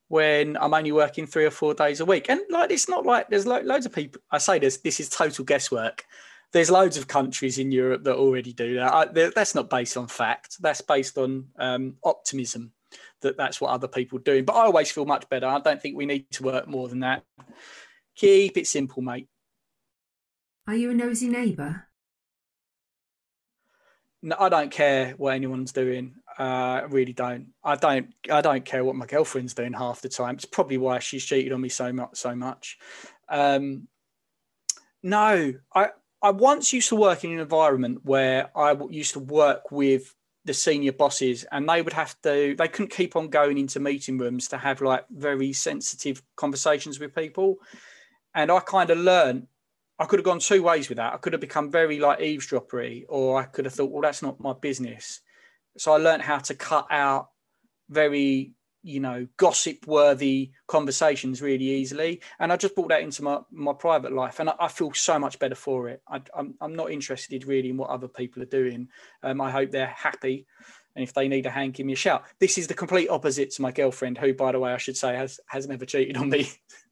when 0.08 0.58
I'm 0.58 0.74
only 0.74 0.92
working 0.92 1.26
three 1.28 1.46
or 1.46 1.52
four 1.52 1.74
days 1.74 2.00
a 2.00 2.06
week. 2.06 2.30
And 2.30 2.42
like, 2.50 2.72
it's 2.72 2.90
not 2.90 3.06
like 3.06 3.30
there's 3.30 3.46
lo- 3.46 3.62
loads 3.62 3.86
of 3.86 3.94
people. 3.94 4.22
I 4.32 4.38
say 4.38 4.60
this, 4.60 4.78
this 4.78 5.00
is 5.00 5.10
total 5.10 5.46
guesswork. 5.46 6.06
There's 6.52 6.72
loads 6.72 6.98
of 6.98 7.08
countries 7.08 7.58
in 7.58 7.72
Europe 7.72 8.04
that 8.04 8.16
already 8.16 8.54
do 8.54 8.76
that. 8.76 8.94
I, 8.94 9.30
that's 9.30 9.56
not 9.56 9.70
based 9.70 9.98
on 9.98 10.08
fact. 10.08 10.58
That's 10.62 10.82
based 10.82 11.18
on 11.18 11.48
um, 11.58 11.96
optimism 12.04 12.72
that 13.22 13.38
that's 13.38 13.60
what 13.60 13.72
other 13.72 13.88
people 13.88 14.20
are 14.20 14.24
doing. 14.24 14.46
But 14.46 14.56
I 14.56 14.66
always 14.66 14.92
feel 14.92 15.06
much 15.06 15.28
better. 15.30 15.48
I 15.48 15.60
don't 15.60 15.82
think 15.82 15.98
we 15.98 16.06
need 16.06 16.30
to 16.32 16.44
work 16.44 16.68
more 16.68 16.88
than 16.88 17.02
that. 17.02 17.24
Keep 18.16 18.58
it 18.58 18.68
simple, 18.68 19.02
mate. 19.02 19.28
Are 20.68 20.76
you 20.76 20.92
a 20.92 20.94
nosy 20.94 21.28
neighbour? 21.28 21.88
No, 24.22 24.36
I 24.40 24.50
don't 24.50 24.72
care 24.72 25.12
what 25.18 25.36
anyone's 25.36 25.72
doing. 25.72 26.16
Uh, 26.40 26.44
I 26.44 26.82
really 26.90 27.14
don't. 27.14 27.50
I 27.64 27.76
don't. 27.76 28.14
I 28.32 28.42
don't 28.42 28.66
care 28.66 28.84
what 28.84 28.96
my 28.96 29.06
girlfriend's 29.06 29.54
doing 29.54 29.74
half 29.74 30.02
the 30.02 30.10
time. 30.10 30.36
It's 30.36 30.46
probably 30.46 30.78
why 30.78 31.00
she's 31.00 31.24
cheated 31.24 31.54
on 31.54 31.62
me 31.62 31.70
so 31.70 31.94
much. 31.94 32.18
So 32.18 32.36
much. 32.36 32.78
Um, 33.30 33.88
no, 35.04 35.54
I 35.74 35.90
I 36.26 36.32
once 36.32 36.74
used 36.74 36.90
to 36.90 36.96
work 36.96 37.24
in 37.24 37.34
an 37.34 37.40
environment 37.40 38.00
where 38.04 38.50
I 38.58 38.76
used 38.90 39.14
to 39.14 39.20
work 39.20 39.70
with 39.70 40.16
the 40.44 40.56
senior 40.56 40.92
bosses, 40.92 41.46
and 41.52 41.70
they 41.70 41.84
would 41.84 41.94
have 41.94 42.20
to. 42.24 42.56
They 42.58 42.68
couldn't 42.68 42.90
keep 42.90 43.16
on 43.16 43.28
going 43.28 43.60
into 43.60 43.80
meeting 43.80 44.18
rooms 44.18 44.48
to 44.48 44.58
have 44.58 44.82
like 44.82 45.06
very 45.12 45.54
sensitive 45.54 46.24
conversations 46.36 47.00
with 47.00 47.14
people, 47.14 47.58
and 48.34 48.52
I 48.52 48.60
kind 48.62 48.90
of 48.90 48.98
learned 48.98 49.46
I 50.00 50.06
could 50.06 50.18
have 50.18 50.26
gone 50.26 50.40
two 50.40 50.64
ways 50.64 50.90
with 50.90 50.96
that. 50.96 51.14
I 51.14 51.18
could 51.18 51.34
have 51.34 51.42
become 51.42 51.70
very 51.70 52.00
like 52.00 52.22
eavesdroppery, 52.22 53.06
or 53.08 53.40
I 53.40 53.44
could 53.44 53.66
have 53.66 53.76
thought, 53.76 53.92
well, 53.92 54.02
that's 54.02 54.24
not 54.24 54.40
my 54.40 54.54
business. 54.54 55.22
So 55.78 55.94
I 55.94 55.98
learned 55.98 56.24
how 56.24 56.40
to 56.40 56.56
cut 56.56 56.88
out 56.90 57.30
very, 57.88 58.54
you 58.86 59.00
know, 59.00 59.28
gossip 59.38 59.88
worthy 59.88 60.52
conversations 60.68 61.42
really 61.42 61.66
easily. 61.66 62.22
And 62.40 62.54
I 62.54 62.58
just 62.58 62.76
brought 62.76 62.90
that 62.90 63.02
into 63.02 63.24
my, 63.24 63.40
my 63.52 63.74
private 63.74 64.14
life. 64.14 64.40
And 64.40 64.48
I, 64.48 64.54
I 64.60 64.68
feel 64.68 64.94
so 64.94 65.18
much 65.18 65.40
better 65.40 65.56
for 65.56 65.90
it. 65.90 66.04
I, 66.08 66.18
am 66.18 66.24
I'm, 66.36 66.54
I'm 66.62 66.76
not 66.76 66.92
interested 66.92 67.48
really 67.48 67.72
in 67.72 67.78
what 67.78 67.90
other 67.90 68.08
people 68.08 68.44
are 68.44 68.48
doing. 68.48 68.90
Um, 69.24 69.42
I 69.42 69.50
hope 69.50 69.72
they're 69.72 69.88
happy. 69.88 70.46
And 70.96 71.02
if 71.02 71.16
they 71.16 71.28
need 71.28 71.48
a 71.48 71.50
hand, 71.50 71.74
give 71.74 71.88
me 71.88 71.94
a 71.94 71.98
shout. 71.98 72.26
This 72.40 72.60
is 72.60 72.68
the 72.68 72.76
complete 72.76 73.10
opposite 73.10 73.50
to 73.52 73.64
my 73.64 73.72
girlfriend, 73.72 74.20
who, 74.20 74.36
by 74.36 74.52
the 74.52 74.60
way, 74.60 74.72
I 74.72 74.78
should 74.78 74.96
say, 74.96 75.16
has, 75.16 75.40
has 75.48 75.68
never 75.68 75.86
cheated 75.86 76.16
on 76.16 76.30
me, 76.30 76.48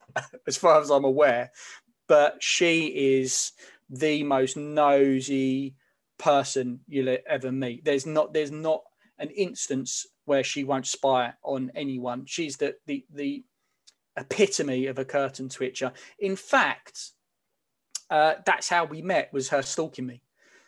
as 0.48 0.58
far 0.58 0.82
as 0.82 0.90
I'm 0.90 1.06
aware. 1.06 1.52
But 2.08 2.42
she 2.42 2.88
is 2.88 3.52
the 3.88 4.24
most 4.24 4.58
nosy, 4.58 5.76
person 6.18 6.80
you'll 6.88 7.18
ever 7.28 7.52
meet. 7.52 7.84
There's 7.84 8.06
not 8.06 8.34
there's 8.34 8.52
not 8.52 8.84
an 9.24 9.30
instance 9.30 10.06
where 10.26 10.44
she 10.44 10.64
won't 10.64 10.86
spy 10.86 11.34
on 11.44 11.72
anyone. 11.76 12.26
She's 12.26 12.58
the 12.58 12.76
the 12.86 13.06
the 13.10 13.44
epitome 14.18 14.86
of 14.88 15.00
a 15.00 15.06
curtain 15.06 15.50
twitcher. 15.50 15.92
In 16.20 16.36
fact, 16.36 17.12
uh, 18.10 18.36
that's 18.46 18.70
how 18.70 18.86
we 18.86 19.02
met. 19.02 19.34
Was 19.34 19.50
her 19.50 19.62
stalking 19.62 20.06
me. 20.06 20.22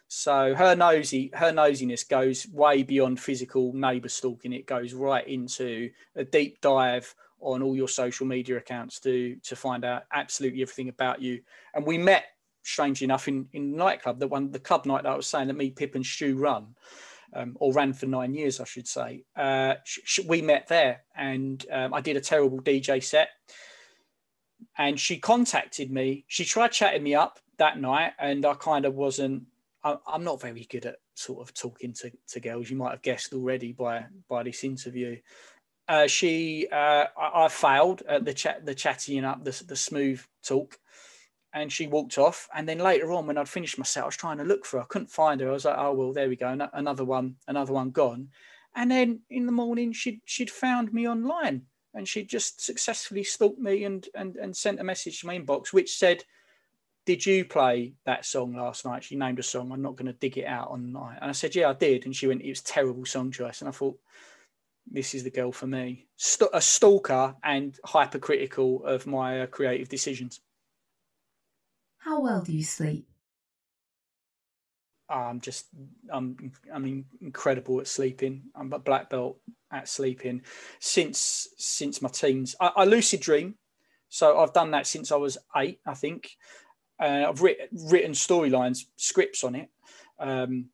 So 0.07 0.55
her 0.55 0.75
nosy 0.75 1.31
her 1.33 1.51
nosiness 1.51 2.07
goes 2.07 2.47
way 2.47 2.83
beyond 2.83 3.19
physical 3.19 3.74
neighbour 3.74 4.09
stalking. 4.09 4.53
It 4.53 4.65
goes 4.65 4.93
right 4.93 5.27
into 5.27 5.89
a 6.15 6.24
deep 6.24 6.62
dive 6.62 7.13
on 7.41 7.62
all 7.62 7.75
your 7.75 7.89
social 7.89 8.25
media 8.25 8.57
accounts 8.57 9.00
to 9.01 9.35
to 9.43 9.55
find 9.55 9.83
out 9.83 10.03
absolutely 10.13 10.62
everything 10.62 10.89
about 10.89 11.21
you. 11.21 11.41
And 11.74 11.85
we 11.85 11.97
met 11.97 12.25
strangely 12.63 13.05
enough, 13.05 13.27
in 13.27 13.47
in 13.53 13.75
nightclub, 13.75 14.19
the 14.19 14.27
one 14.27 14.51
the 14.51 14.59
club 14.59 14.85
night 14.85 15.03
that 15.03 15.12
I 15.13 15.15
was 15.15 15.27
saying 15.27 15.47
that 15.47 15.57
me, 15.57 15.71
Pip, 15.71 15.95
and 15.95 16.05
Stu 16.05 16.35
run, 16.38 16.75
um, 17.35 17.57
or 17.59 17.73
ran 17.73 17.93
for 17.93 18.05
nine 18.05 18.33
years, 18.33 18.59
I 18.59 18.63
should 18.63 18.87
say. 18.87 19.23
Uh, 19.35 19.75
sh- 19.83 20.21
we 20.27 20.41
met 20.41 20.67
there, 20.67 21.03
and 21.15 21.63
um, 21.71 21.93
I 21.93 22.01
did 22.01 22.17
a 22.17 22.21
terrible 22.21 22.61
DJ 22.61 23.03
set. 23.03 23.29
And 24.77 24.99
she 24.99 25.19
contacted 25.19 25.91
me. 25.91 26.25
She 26.27 26.45
tried 26.45 26.71
chatting 26.71 27.03
me 27.03 27.13
up 27.13 27.39
that 27.57 27.79
night, 27.79 28.13
and 28.19 28.45
I 28.45 28.53
kind 28.55 28.85
of 28.85 28.95
wasn't. 28.95 29.43
I, 29.83 29.97
I'm 30.07 30.23
not 30.23 30.41
very 30.41 30.65
good 30.69 30.85
at 30.85 30.97
sort 31.13 31.41
of 31.41 31.53
talking 31.53 31.93
to, 31.93 32.11
to 32.29 32.39
girls. 32.39 32.69
You 32.69 32.77
might 32.77 32.91
have 32.91 33.01
guessed 33.01 33.33
already 33.33 33.73
by 33.73 34.05
by 34.29 34.43
this 34.43 34.63
interview. 34.63 35.17
Uh, 35.87 36.07
she, 36.07 36.67
uh, 36.71 37.05
I, 37.15 37.45
I, 37.45 37.47
failed 37.47 38.01
at 38.09 38.25
the 38.25 38.33
chat, 38.33 38.65
the 38.65 38.73
chatting 38.73 39.23
up, 39.23 39.43
the, 39.43 39.63
the 39.67 39.75
smooth 39.75 40.19
talk, 40.43 40.79
and 41.55 41.71
she 41.71 41.88
walked 41.88 42.17
off. 42.17 42.47
And 42.53 42.67
then 42.67 42.79
later 42.79 43.12
on, 43.13 43.25
when 43.25 43.38
I'd 43.38 43.50
finished 43.50 43.79
my 43.79 43.85
set, 43.85 44.03
I 44.03 44.05
was 44.05 44.17
trying 44.17 44.38
to 44.38 44.43
look 44.43 44.65
for 44.65 44.77
her. 44.77 44.83
I 44.83 44.88
couldn't 44.88 45.09
find 45.09 45.39
her. 45.41 45.50
I 45.50 45.53
was 45.53 45.65
like, 45.65 45.77
oh 45.77 45.93
well, 45.93 46.13
there 46.13 46.29
we 46.29 46.35
go, 46.35 46.55
another 46.74 47.05
one, 47.05 47.38
another 47.47 47.74
one 47.74 47.89
gone. 47.89 48.27
And 48.75 48.91
then 48.91 49.21
in 49.29 49.45
the 49.45 49.53
morning, 49.53 49.93
she'd 49.93 50.21
she'd 50.25 50.51
found 50.51 50.93
me 50.93 51.07
online, 51.07 51.63
and 51.93 52.07
she'd 52.07 52.29
just 52.29 52.63
successfully 52.63 53.24
stalked 53.24 53.57
me 53.57 53.85
and 53.85 54.07
and 54.13 54.35
and 54.35 54.55
sent 54.55 54.81
a 54.81 54.83
message 54.83 55.21
to 55.21 55.27
my 55.27 55.39
inbox, 55.39 55.71
which 55.71 55.97
said, 55.97 56.25
"Did 57.05 57.25
you 57.25 57.45
play 57.45 57.93
that 58.05 58.25
song 58.25 58.53
last 58.53 58.83
night?" 58.83 59.05
She 59.05 59.15
named 59.15 59.39
a 59.39 59.43
song. 59.43 59.71
I'm 59.71 59.81
not 59.81 59.95
going 59.95 60.07
to 60.07 60.19
dig 60.19 60.38
it 60.38 60.45
out 60.45 60.71
on 60.71 60.91
night. 60.91 61.19
And 61.21 61.29
I 61.29 61.33
said, 61.33 61.55
"Yeah, 61.55 61.69
I 61.69 61.74
did." 61.74 62.05
And 62.05 62.13
she 62.13 62.27
went, 62.27 62.41
"It 62.41 62.50
was 62.50 62.62
terrible 62.62 63.05
song 63.05 63.31
choice." 63.31 63.62
And 63.62 63.69
I 63.69 63.71
thought, 63.71 63.97
this 64.91 65.15
is 65.15 65.24
the 65.24 65.31
girl 65.31 65.51
for 65.51 65.67
me. 65.67 66.07
St- 66.15 66.50
a 66.53 66.62
stalker 66.62 67.35
and 67.43 67.77
hypercritical 67.85 68.85
of 68.85 69.07
my 69.07 69.41
uh, 69.41 69.45
creative 69.47 69.89
decisions. 69.89 70.41
How 72.05 72.19
well 72.21 72.41
do 72.41 72.51
you 72.51 72.63
sleep? 72.63 73.07
I'm 75.09 75.41
just 75.41 75.65
I'm 76.13 76.51
I'm 76.71 77.05
incredible 77.19 77.79
at 77.79 77.88
sleeping. 77.88 78.43
I'm 78.55 78.71
a 78.74 78.77
black 78.77 79.09
belt 79.09 79.39
at 79.74 79.89
sleeping 79.89 80.43
since 80.79 81.47
since 81.57 82.03
my 82.03 82.09
teens. 82.09 82.55
I, 82.62 82.71
I 82.75 82.85
lucid 82.85 83.21
dream, 83.21 83.55
so 84.09 84.39
I've 84.39 84.53
done 84.53 84.69
that 84.71 84.85
since 84.85 85.12
I 85.12 85.15
was 85.15 85.39
eight, 85.57 85.79
I 85.88 85.95
think. 85.95 86.29
Uh, 87.01 87.25
I've 87.27 87.41
writ, 87.41 87.69
written 87.71 88.12
storylines, 88.12 88.85
scripts 88.97 89.43
on 89.43 89.55
it, 89.55 89.69
um, 90.19 90.69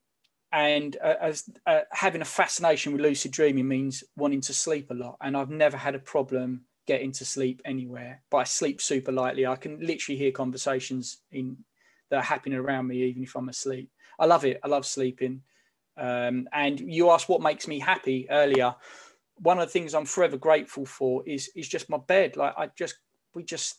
and 0.51 0.97
uh, 1.01 1.15
as 1.21 1.49
uh, 1.65 1.81
having 1.91 2.21
a 2.21 2.25
fascination 2.25 2.91
with 2.91 3.01
lucid 3.01 3.31
dreaming 3.31 3.69
means 3.69 4.03
wanting 4.17 4.41
to 4.41 4.53
sleep 4.53 4.91
a 4.91 4.95
lot. 4.95 5.15
And 5.21 5.37
I've 5.37 5.49
never 5.49 5.77
had 5.77 5.95
a 5.95 5.99
problem 5.99 6.65
getting 6.87 7.11
to 7.13 7.25
sleep 7.25 7.61
anywhere. 7.65 8.21
But 8.29 8.37
I 8.37 8.43
sleep 8.43 8.81
super 8.81 9.11
lightly. 9.11 9.45
I 9.45 9.55
can 9.55 9.79
literally 9.79 10.17
hear 10.17 10.31
conversations 10.31 11.17
in 11.31 11.57
that 12.09 12.17
are 12.17 12.23
happening 12.23 12.59
around 12.59 12.87
me, 12.87 13.03
even 13.03 13.23
if 13.23 13.35
I'm 13.35 13.49
asleep. 13.49 13.89
I 14.19 14.25
love 14.25 14.45
it. 14.45 14.59
I 14.63 14.67
love 14.67 14.85
sleeping. 14.85 15.41
Um, 15.97 16.47
and 16.53 16.79
you 16.79 17.09
asked 17.09 17.29
what 17.29 17.41
makes 17.41 17.67
me 17.67 17.79
happy 17.79 18.27
earlier. 18.29 18.75
One 19.37 19.59
of 19.59 19.67
the 19.67 19.71
things 19.71 19.93
I'm 19.93 20.05
forever 20.05 20.37
grateful 20.37 20.85
for 20.85 21.23
is 21.27 21.49
is 21.55 21.67
just 21.67 21.89
my 21.89 21.97
bed. 21.97 22.37
Like 22.37 22.53
I 22.57 22.69
just 22.77 22.95
we 23.33 23.43
just 23.43 23.77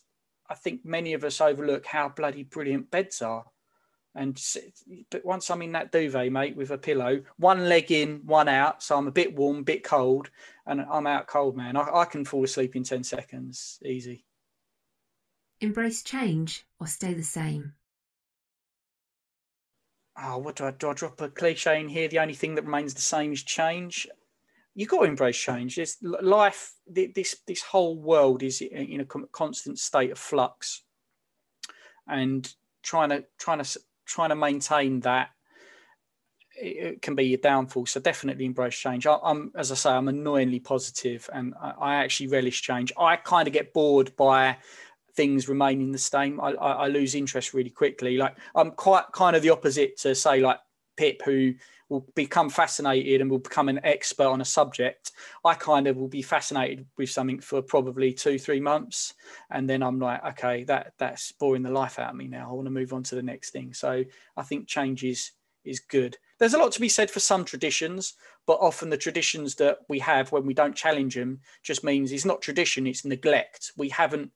I 0.49 0.55
think 0.55 0.83
many 0.83 1.13
of 1.13 1.23
us 1.23 1.41
overlook 1.41 1.85
how 1.85 2.09
bloody 2.09 2.43
brilliant 2.43 2.91
beds 2.91 3.21
are. 3.21 3.45
And 4.15 4.39
but 5.09 5.25
once 5.25 5.49
I'm 5.49 5.63
in 5.63 5.71
that 5.71 5.91
duvet, 5.91 6.31
mate, 6.31 6.55
with 6.55 6.69
a 6.69 6.77
pillow, 6.77 7.23
one 7.37 7.67
leg 7.67 7.91
in, 7.91 8.21
one 8.25 8.47
out, 8.47 8.83
so 8.83 8.95
I'm 8.95 9.07
a 9.07 9.11
bit 9.11 9.35
warm, 9.35 9.63
bit 9.63 9.83
cold, 9.83 10.29
and 10.65 10.81
I'm 10.81 11.07
out 11.07 11.27
cold, 11.27 11.57
man. 11.57 11.75
I, 11.75 11.89
I 11.93 12.05
can 12.05 12.25
fall 12.25 12.43
asleep 12.43 12.75
in 12.75 12.83
ten 12.83 13.03
seconds, 13.03 13.79
easy. 13.85 14.25
Embrace 15.61 16.03
change 16.03 16.65
or 16.79 16.87
stay 16.87 17.13
the 17.13 17.23
same. 17.23 17.73
Oh, 20.17 20.37
what 20.37 20.57
do 20.57 20.65
I 20.65 20.71
do? 20.71 20.89
I 20.89 20.93
drop 20.93 21.21
a 21.21 21.29
cliche 21.29 21.79
in 21.79 21.89
here. 21.89 22.07
The 22.07 22.19
only 22.19 22.35
thing 22.35 22.55
that 22.55 22.65
remains 22.65 22.93
the 22.93 23.01
same 23.01 23.33
is 23.33 23.41
change. 23.43 24.07
You've 24.75 24.89
got 24.89 25.01
to 25.01 25.05
embrace 25.05 25.37
change. 25.37 25.75
This 25.75 25.97
life, 26.01 26.73
this 26.87 27.35
this 27.47 27.61
whole 27.61 27.95
world 27.95 28.43
is 28.43 28.61
in 28.61 29.01
a 29.01 29.05
constant 29.05 29.79
state 29.79 30.11
of 30.11 30.17
flux, 30.17 30.83
and 32.07 32.51
trying 32.81 33.09
to 33.09 33.23
trying 33.37 33.63
to 33.63 33.79
trying 34.05 34.29
to 34.29 34.35
maintain 34.35 34.99
that 35.01 35.29
it 36.55 37.01
can 37.01 37.15
be 37.15 37.25
your 37.25 37.39
downfall. 37.39 37.85
So 37.85 37.99
definitely 37.99 38.45
embrace 38.45 38.75
change. 38.75 39.07
I, 39.07 39.17
am, 39.23 39.51
as 39.55 39.71
I 39.71 39.75
say, 39.75 39.89
I'm 39.89 40.07
annoyingly 40.07 40.59
positive, 40.59 41.29
and 41.33 41.53
I, 41.61 41.73
I 41.79 41.95
actually 41.95 42.27
relish 42.27 42.61
change. 42.61 42.91
I 42.97 43.15
kind 43.15 43.47
of 43.47 43.53
get 43.53 43.73
bored 43.73 44.15
by 44.15 44.57
things 45.15 45.47
remaining 45.47 45.91
the 45.91 45.97
same. 45.97 46.39
I, 46.41 46.51
I, 46.53 46.71
I, 46.71 46.87
lose 46.87 47.15
interest 47.15 47.53
really 47.53 47.69
quickly. 47.69 48.17
Like 48.17 48.35
I'm 48.55 48.71
quite 48.71 49.05
kind 49.11 49.35
of 49.35 49.41
the 49.41 49.51
opposite 49.51 49.97
to 49.97 50.15
say 50.15 50.39
like 50.39 50.59
Pip, 50.97 51.21
who 51.23 51.53
will 51.89 52.07
become 52.15 52.49
fascinated 52.49 53.21
and 53.21 53.29
will 53.29 53.39
become 53.39 53.69
an 53.69 53.79
expert 53.83 54.25
on 54.25 54.41
a 54.41 54.45
subject. 54.45 55.11
I 55.45 55.53
kind 55.53 55.87
of 55.87 55.97
will 55.97 56.07
be 56.07 56.21
fascinated 56.21 56.85
with 56.97 57.09
something 57.09 57.39
for 57.39 57.61
probably 57.61 58.13
two, 58.13 58.39
three 58.39 58.59
months, 58.59 59.13
and 59.51 59.69
then 59.69 59.83
I'm 59.83 59.99
like, 59.99 60.23
okay, 60.25 60.63
that 60.65 60.93
that's 60.97 61.31
boring 61.33 61.63
the 61.63 61.71
life 61.71 61.99
out 61.99 62.11
of 62.11 62.15
me 62.15 62.27
now. 62.27 62.49
I 62.49 62.53
want 62.53 62.65
to 62.65 62.71
move 62.71 62.93
on 62.93 63.03
to 63.03 63.15
the 63.15 63.23
next 63.23 63.51
thing. 63.51 63.73
So 63.73 64.03
I 64.35 64.43
think 64.43 64.67
change 64.67 65.03
is 65.03 65.31
is 65.65 65.79
good. 65.79 66.17
There's 66.39 66.53
a 66.53 66.57
lot 66.57 66.71
to 66.73 66.81
be 66.81 66.89
said 66.89 67.09
for 67.09 67.19
some 67.19 67.45
traditions, 67.45 68.13
but 68.45 68.59
often 68.59 68.89
the 68.89 68.97
traditions 68.97 69.55
that 69.55 69.79
we 69.87 69.99
have 69.99 70.31
when 70.31 70.45
we 70.45 70.53
don't 70.53 70.75
challenge 70.75 71.15
them 71.15 71.39
just 71.63 71.83
means 71.83 72.11
it's 72.11 72.25
not 72.25 72.41
tradition, 72.41 72.87
it's 72.87 73.05
neglect. 73.05 73.71
We 73.77 73.89
haven't 73.89 74.31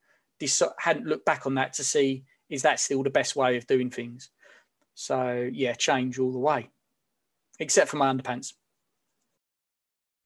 hadn't 0.78 1.08
looked 1.08 1.26
back 1.26 1.48
on 1.48 1.56
that 1.56 1.74
to 1.74 1.84
see 1.84 2.24
is 2.50 2.62
that 2.62 2.80
still 2.80 3.04
the 3.04 3.10
best 3.10 3.36
way 3.36 3.58
of 3.58 3.68
doing 3.68 3.90
things. 3.90 4.30
So 4.94 5.50
yeah, 5.52 5.74
change 5.74 6.20
all 6.20 6.32
the 6.32 6.40
way, 6.40 6.70
except 7.60 7.90
for 7.90 7.98
my 7.98 8.12
underpants. 8.12 8.54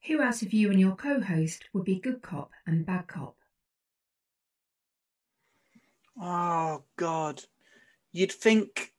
Who 0.08 0.22
out 0.22 0.42
of 0.42 0.54
you 0.54 0.72
and 0.72 0.80
your 0.80 0.96
co 0.96 1.22
host 1.22 1.66
would 1.74 1.86
be 1.86 2.00
good 2.00 2.22
cop 2.22 2.52
and 2.66 2.86
bad 2.86 3.08
cop? 3.08 3.36
Oh, 6.20 6.84
God. 6.98 7.44
You'd 8.12 8.32
think. 8.32 8.91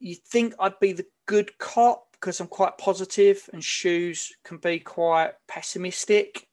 You'd 0.00 0.24
think 0.24 0.54
I'd 0.58 0.80
be 0.80 0.92
the 0.92 1.06
good 1.26 1.56
cop 1.58 2.06
because 2.12 2.40
I'm 2.40 2.48
quite 2.48 2.78
positive 2.78 3.48
and 3.52 3.62
Stu's 3.62 4.32
can 4.44 4.58
be 4.58 4.78
quite 4.78 5.32
pessimistic. 5.46 6.48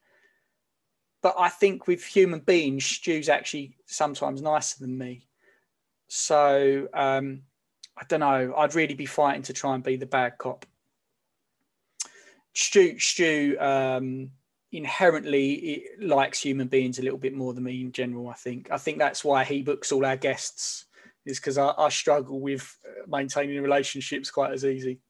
But 1.22 1.34
I 1.38 1.48
think 1.48 1.86
with 1.86 2.04
human 2.04 2.40
beings, 2.40 2.84
Stu's 2.84 3.28
actually 3.28 3.76
sometimes 3.86 4.40
nicer 4.40 4.78
than 4.78 4.96
me. 4.96 5.26
So 6.06 6.88
um, 6.94 7.42
I 7.96 8.04
don't 8.08 8.20
know. 8.20 8.54
I'd 8.56 8.74
really 8.74 8.94
be 8.94 9.06
fighting 9.06 9.42
to 9.42 9.52
try 9.52 9.74
and 9.74 9.82
be 9.82 9.96
the 9.96 10.06
bad 10.06 10.38
cop. 10.38 10.64
Stu, 12.54 12.98
Stu 12.98 13.56
um, 13.60 14.30
inherently 14.72 15.84
likes 16.00 16.40
human 16.40 16.68
beings 16.68 16.98
a 16.98 17.02
little 17.02 17.18
bit 17.18 17.34
more 17.34 17.52
than 17.52 17.64
me 17.64 17.80
in 17.80 17.92
general. 17.92 18.28
I 18.28 18.34
think. 18.34 18.70
I 18.70 18.78
think 18.78 18.98
that's 18.98 19.24
why 19.24 19.44
he 19.44 19.62
books 19.62 19.92
all 19.92 20.06
our 20.06 20.16
guests. 20.16 20.86
Is 21.28 21.38
because 21.38 21.58
I, 21.58 21.74
I 21.76 21.90
struggle 21.90 22.40
with 22.40 22.74
uh, 22.86 23.04
maintaining 23.06 23.62
relationships 23.62 24.30
quite 24.30 24.52
as 24.52 24.64
easy. 24.64 25.00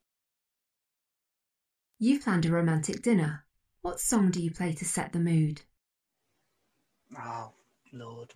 You've 2.00 2.25
planned 2.25 2.44
a 2.44 2.50
romantic 2.50 3.02
dinner. 3.02 3.44
What 3.82 4.00
song 4.00 4.32
do 4.32 4.42
you 4.42 4.50
play 4.50 4.72
to 4.72 4.84
set 4.84 5.12
the 5.12 5.20
mood? 5.20 5.62
Oh, 7.16 7.52
Lord. 7.92 8.34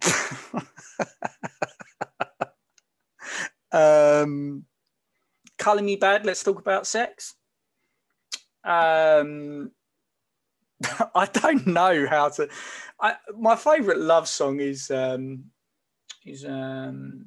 um, 3.72 4.64
Color 5.58 5.82
Me 5.82 5.96
Badd, 5.96 6.24
let's 6.24 6.44
talk 6.44 6.60
about 6.60 6.86
sex. 6.86 7.34
Um, 8.62 9.72
I 11.14 11.26
don't 11.26 11.66
know 11.66 12.06
how 12.06 12.28
to. 12.30 12.48
I, 13.00 13.16
my 13.36 13.56
favourite 13.56 13.98
love 13.98 14.28
song 14.28 14.60
is 14.60 14.90
um, 14.90 15.46
is 16.26 16.44
um, 16.44 17.26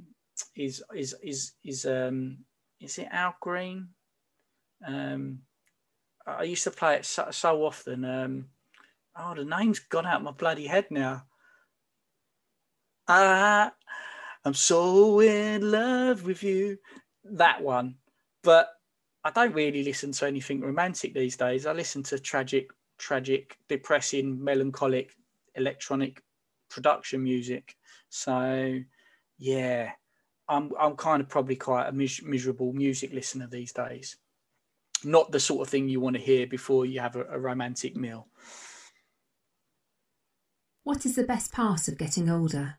is 0.55 0.83
is 0.93 1.15
is 1.23 1.53
is 1.63 1.85
um, 1.85 2.39
is 2.79 2.97
it 2.97 3.07
Al 3.11 3.35
Green? 3.41 3.89
Um, 4.85 5.39
I 6.27 6.43
used 6.43 6.65
to 6.65 6.71
play 6.71 6.95
it 6.95 7.05
so, 7.05 7.27
so 7.31 7.65
often. 7.65 8.05
Um, 8.05 8.45
oh, 9.17 9.33
the 9.35 9.45
name's 9.45 9.79
gone 9.79 10.05
out 10.05 10.23
my 10.23 10.31
bloody 10.31 10.67
head 10.67 10.87
now. 10.91 11.23
Ah, 13.07 13.71
I'm 14.45 14.53
so 14.53 15.19
in 15.21 15.71
love 15.71 16.23
with 16.23 16.43
you. 16.43 16.77
That 17.23 17.61
one. 17.61 17.95
But 18.43 18.69
I 19.23 19.31
don't 19.31 19.53
really 19.53 19.83
listen 19.83 20.11
to 20.13 20.27
anything 20.27 20.61
romantic 20.61 21.13
these 21.13 21.35
days. 21.35 21.65
I 21.65 21.73
listen 21.73 22.03
to 22.03 22.19
tragic, 22.19 22.69
tragic, 22.97 23.57
depressing, 23.67 24.41
melancholic, 24.41 25.13
electronic 25.55 26.21
production 26.69 27.23
music. 27.23 27.75
So, 28.09 28.79
yeah, 29.37 29.91
I'm 30.47 30.71
I'm 30.79 30.95
kind 30.95 31.21
of 31.21 31.29
probably 31.29 31.55
quite 31.55 31.87
a 31.87 31.91
mis- 31.91 32.23
miserable 32.23 32.73
music 32.73 33.13
listener 33.13 33.47
these 33.47 33.71
days 33.73 34.17
not 35.03 35.31
the 35.31 35.39
sort 35.39 35.61
of 35.61 35.69
thing 35.69 35.87
you 35.87 35.99
want 35.99 36.15
to 36.15 36.21
hear 36.21 36.47
before 36.47 36.85
you 36.85 36.99
have 36.99 37.15
a, 37.15 37.23
a 37.25 37.39
romantic 37.39 37.95
meal. 37.95 38.27
What 40.83 41.05
is 41.05 41.15
the 41.15 41.23
best 41.23 41.51
part 41.51 41.87
of 41.87 41.97
getting 41.97 42.29
older? 42.29 42.77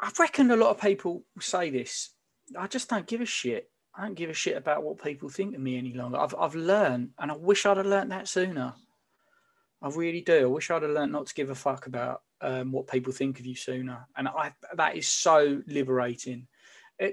I 0.00 0.10
reckon 0.18 0.50
a 0.50 0.56
lot 0.56 0.70
of 0.70 0.80
people 0.80 1.24
say 1.40 1.70
this. 1.70 2.10
I 2.56 2.66
just 2.66 2.88
don't 2.88 3.06
give 3.06 3.20
a 3.20 3.26
shit. 3.26 3.70
I 3.94 4.02
don't 4.02 4.14
give 4.14 4.30
a 4.30 4.34
shit 4.34 4.56
about 4.56 4.84
what 4.84 5.02
people 5.02 5.28
think 5.28 5.54
of 5.54 5.60
me 5.60 5.78
any 5.78 5.94
longer. 5.94 6.18
I've 6.18 6.34
I've 6.38 6.54
learned, 6.54 7.10
and 7.18 7.30
I 7.30 7.36
wish 7.36 7.64
I'd 7.64 7.78
have 7.78 7.86
learned 7.86 8.12
that 8.12 8.28
sooner. 8.28 8.74
I 9.86 9.88
really 9.90 10.20
do. 10.20 10.42
I 10.42 10.46
wish 10.46 10.70
I'd 10.70 10.82
have 10.82 10.90
learned 10.90 11.12
not 11.12 11.26
to 11.26 11.34
give 11.34 11.50
a 11.50 11.54
fuck 11.54 11.86
about 11.86 12.22
um, 12.40 12.72
what 12.72 12.88
people 12.88 13.12
think 13.12 13.38
of 13.38 13.46
you 13.46 13.54
sooner, 13.54 14.06
and 14.16 14.26
I 14.26 14.52
that 14.74 14.96
is 14.96 15.06
so 15.06 15.62
liberating. 15.68 16.48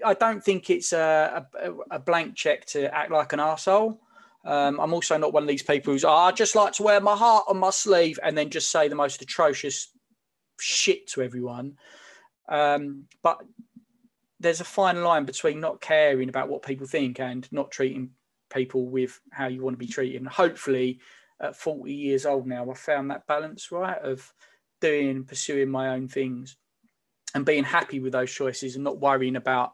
I 0.03 0.13
don't 0.13 0.43
think 0.43 0.69
it's 0.69 0.93
a, 0.93 1.45
a, 1.62 1.71
a 1.91 1.99
blank 1.99 2.36
check 2.36 2.65
to 2.67 2.93
act 2.93 3.12
like 3.12 3.33
an 3.33 3.41
asshole. 3.41 3.99
Um, 4.45 4.79
I'm 4.79 4.93
also 4.93 5.17
not 5.17 5.33
one 5.33 5.43
of 5.43 5.49
these 5.49 5.62
people 5.62 5.91
who's, 5.91 6.05
oh, 6.05 6.09
I 6.09 6.31
just 6.31 6.55
like 6.55 6.71
to 6.73 6.83
wear 6.83 7.01
my 7.01 7.17
heart 7.17 7.45
on 7.49 7.57
my 7.57 7.69
sleeve 7.69 8.17
and 8.23 8.38
then 8.38 8.49
just 8.49 8.71
say 8.71 8.88
the 8.88 8.95
most 8.95 9.21
atrocious 9.21 9.89
shit 10.57 11.07
to 11.07 11.21
everyone. 11.21 11.77
Um, 12.47 13.07
but 13.21 13.41
there's 14.39 14.62
a 14.62 14.65
fine 14.65 15.03
line 15.03 15.25
between 15.25 15.59
not 15.59 15.81
caring 15.81 16.29
about 16.29 16.47
what 16.47 16.63
people 16.63 16.88
think 16.88 17.19
and 17.19 17.45
not 17.51 17.69
treating 17.69 18.12
people 18.53 18.88
with 18.88 19.19
how 19.31 19.47
you 19.47 19.62
want 19.62 19.73
to 19.73 19.86
be 19.86 19.91
treated. 19.91 20.21
And 20.21 20.29
hopefully, 20.29 21.01
at 21.43 21.56
40 21.56 21.93
years 21.93 22.25
old 22.25 22.47
now, 22.47 22.69
I 22.69 22.73
found 22.73 23.12
that 23.12 23.27
balance 23.27 23.71
right 23.71 24.01
of 24.01 24.34
doing, 24.82 25.25
pursuing 25.25 25.69
my 25.69 25.89
own 25.89 26.08
things 26.08 26.58
and 27.36 27.45
being 27.45 27.63
happy 27.63 27.99
with 27.99 28.13
those 28.13 28.32
choices 28.32 28.75
and 28.75 28.84
not 28.84 28.99
worrying 28.99 29.36
about 29.36 29.73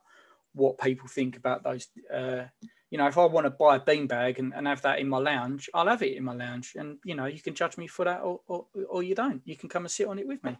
what 0.54 0.80
people 0.80 1.08
think 1.08 1.38
about 1.38 1.64
those. 1.64 1.88
Uh, 2.14 2.46
you 2.90 2.98
know, 2.98 3.08
if 3.08 3.18
I 3.18 3.26
want 3.26 3.46
to 3.46 3.52
buy 3.52 3.76
a 3.76 3.80
beanbag 3.80 4.40
and, 4.40 4.54
and 4.54 4.68
have 4.68 4.82
that 4.82 5.00
in 5.00 5.08
my 5.08 5.20
lounge, 5.20 5.70
I'll 5.74 5.88
have 5.88 6.02
it 6.02 6.18
in 6.18 6.24
my 6.24 6.34
lounge. 6.34 6.74
And, 6.76 6.98
you 7.06 7.14
know, 7.16 7.28
you 7.28 7.40
can 7.40 7.54
judge 7.54 7.78
me 7.78 7.86
for 7.86 8.06
that 8.06 8.22
or, 8.22 8.42
or, 8.48 8.66
or 8.90 9.04
you 9.04 9.14
don't. 9.14 9.42
You 9.46 9.56
can 9.56 9.70
come 9.70 9.84
and 9.84 9.92
sit 9.92 10.08
on 10.08 10.18
it 10.18 10.28
with 10.28 10.44
me. 10.44 10.58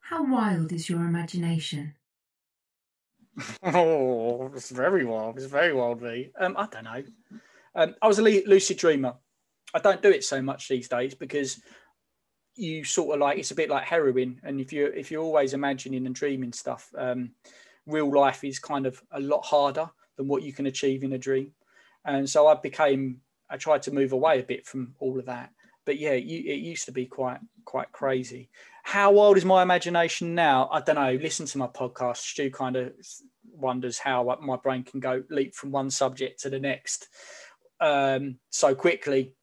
How 0.00 0.24
wild 0.24 0.72
is 0.72 0.88
your 0.88 1.00
imagination? 1.00 1.94
oh, 3.62 4.50
it's 4.54 4.70
very 4.70 5.04
wild. 5.04 5.36
It's 5.36 5.46
very 5.46 5.74
wild, 5.74 6.00
V. 6.00 6.30
Um, 6.40 6.56
I 6.56 6.66
don't 6.66 6.84
know. 6.84 7.02
Um, 7.74 7.94
I 8.02 8.08
was 8.08 8.18
a 8.18 8.22
lucid 8.22 8.78
dreamer. 8.78 9.14
I 9.74 9.78
don't 9.80 10.02
do 10.02 10.10
it 10.10 10.24
so 10.24 10.40
much 10.40 10.68
these 10.68 10.88
days 10.88 11.14
because 11.14 11.60
you 12.58 12.82
sort 12.84 13.14
of 13.14 13.20
like 13.20 13.38
it's 13.38 13.50
a 13.50 13.54
bit 13.54 13.70
like 13.70 13.84
heroin. 13.84 14.40
And 14.42 14.60
if 14.60 14.72
you're 14.72 14.92
if 14.92 15.10
you're 15.10 15.22
always 15.22 15.54
imagining 15.54 16.06
and 16.06 16.14
dreaming 16.14 16.52
stuff 16.52 16.92
um, 16.96 17.30
real 17.86 18.12
life 18.12 18.44
is 18.44 18.58
kind 18.58 18.86
of 18.86 19.00
a 19.12 19.20
lot 19.20 19.44
harder 19.44 19.88
than 20.16 20.28
what 20.28 20.42
you 20.42 20.52
can 20.52 20.66
achieve 20.66 21.04
in 21.04 21.12
a 21.12 21.18
dream. 21.18 21.52
And 22.04 22.28
so 22.28 22.46
i 22.46 22.54
became 22.54 23.20
i 23.50 23.56
tried 23.56 23.82
to 23.82 23.92
move 23.92 24.12
away 24.12 24.40
a 24.40 24.44
bit 24.44 24.66
from 24.66 24.94
all 24.98 25.18
of 25.18 25.26
that. 25.26 25.50
But 25.84 25.98
yeah 25.98 26.14
you, 26.14 26.50
it 26.50 26.58
used 26.58 26.86
to 26.86 26.92
be 26.92 27.06
quite 27.06 27.40
quite 27.64 27.92
crazy. 27.92 28.50
How 28.82 29.12
wild 29.12 29.36
is 29.36 29.44
my 29.44 29.62
imagination 29.62 30.34
now? 30.34 30.68
I 30.72 30.80
don't 30.80 30.96
know. 30.96 31.12
Listen 31.12 31.44
to 31.46 31.58
my 31.58 31.66
podcast. 31.66 32.18
Stu 32.18 32.50
kind 32.50 32.74
of 32.74 32.92
wonders 33.52 33.98
how 33.98 34.36
my 34.40 34.56
brain 34.56 34.82
can 34.82 35.00
go 35.00 35.22
leap 35.30 35.54
from 35.54 35.70
one 35.70 35.90
subject 35.90 36.40
to 36.40 36.50
the 36.50 36.58
next 36.58 37.08
um, 37.80 38.38
so 38.50 38.74
quickly 38.74 39.34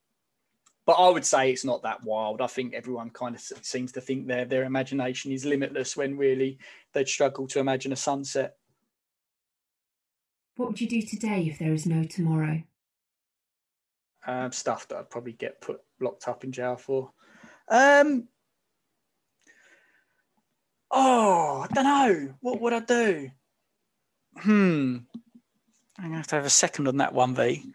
but 0.85 0.93
I 0.93 1.09
would 1.09 1.25
say 1.25 1.51
it's 1.51 1.65
not 1.65 1.81
that 1.83 2.03
wild. 2.03 2.41
I 2.41 2.47
think 2.47 2.73
everyone 2.73 3.09
kind 3.09 3.35
of 3.35 3.41
seems 3.41 3.91
to 3.93 4.01
think 4.01 4.27
their 4.27 4.45
their 4.45 4.63
imagination 4.63 5.31
is 5.31 5.45
limitless 5.45 5.97
when 5.97 6.17
really 6.17 6.59
they'd 6.93 7.07
struggle 7.07 7.47
to 7.47 7.59
imagine 7.59 7.91
a 7.91 7.95
sunset. 7.95 8.57
What 10.57 10.69
would 10.69 10.81
you 10.81 10.87
do 10.87 11.01
today 11.01 11.47
if 11.47 11.59
there 11.59 11.73
is 11.73 11.85
no 11.85 12.03
tomorrow? 12.03 12.61
Um, 14.27 14.51
stuff 14.51 14.87
that 14.87 14.97
I'd 14.97 15.09
probably 15.09 15.33
get 15.33 15.59
put 15.59 15.81
locked 15.99 16.27
up 16.27 16.43
in 16.43 16.51
jail 16.51 16.77
for. 16.77 17.11
Um, 17.67 18.27
oh, 20.91 21.65
I 21.69 21.73
don't 21.73 21.83
know. 21.83 22.33
What 22.41 22.61
would 22.61 22.73
I 22.73 22.79
do? 22.79 23.31
Hmm. 24.37 24.97
I'm 25.97 26.05
gonna 26.05 26.17
have 26.17 26.27
to 26.27 26.35
have 26.35 26.45
a 26.45 26.49
second 26.49 26.87
on 26.87 26.97
that 26.97 27.13
one, 27.13 27.33
V. 27.33 27.73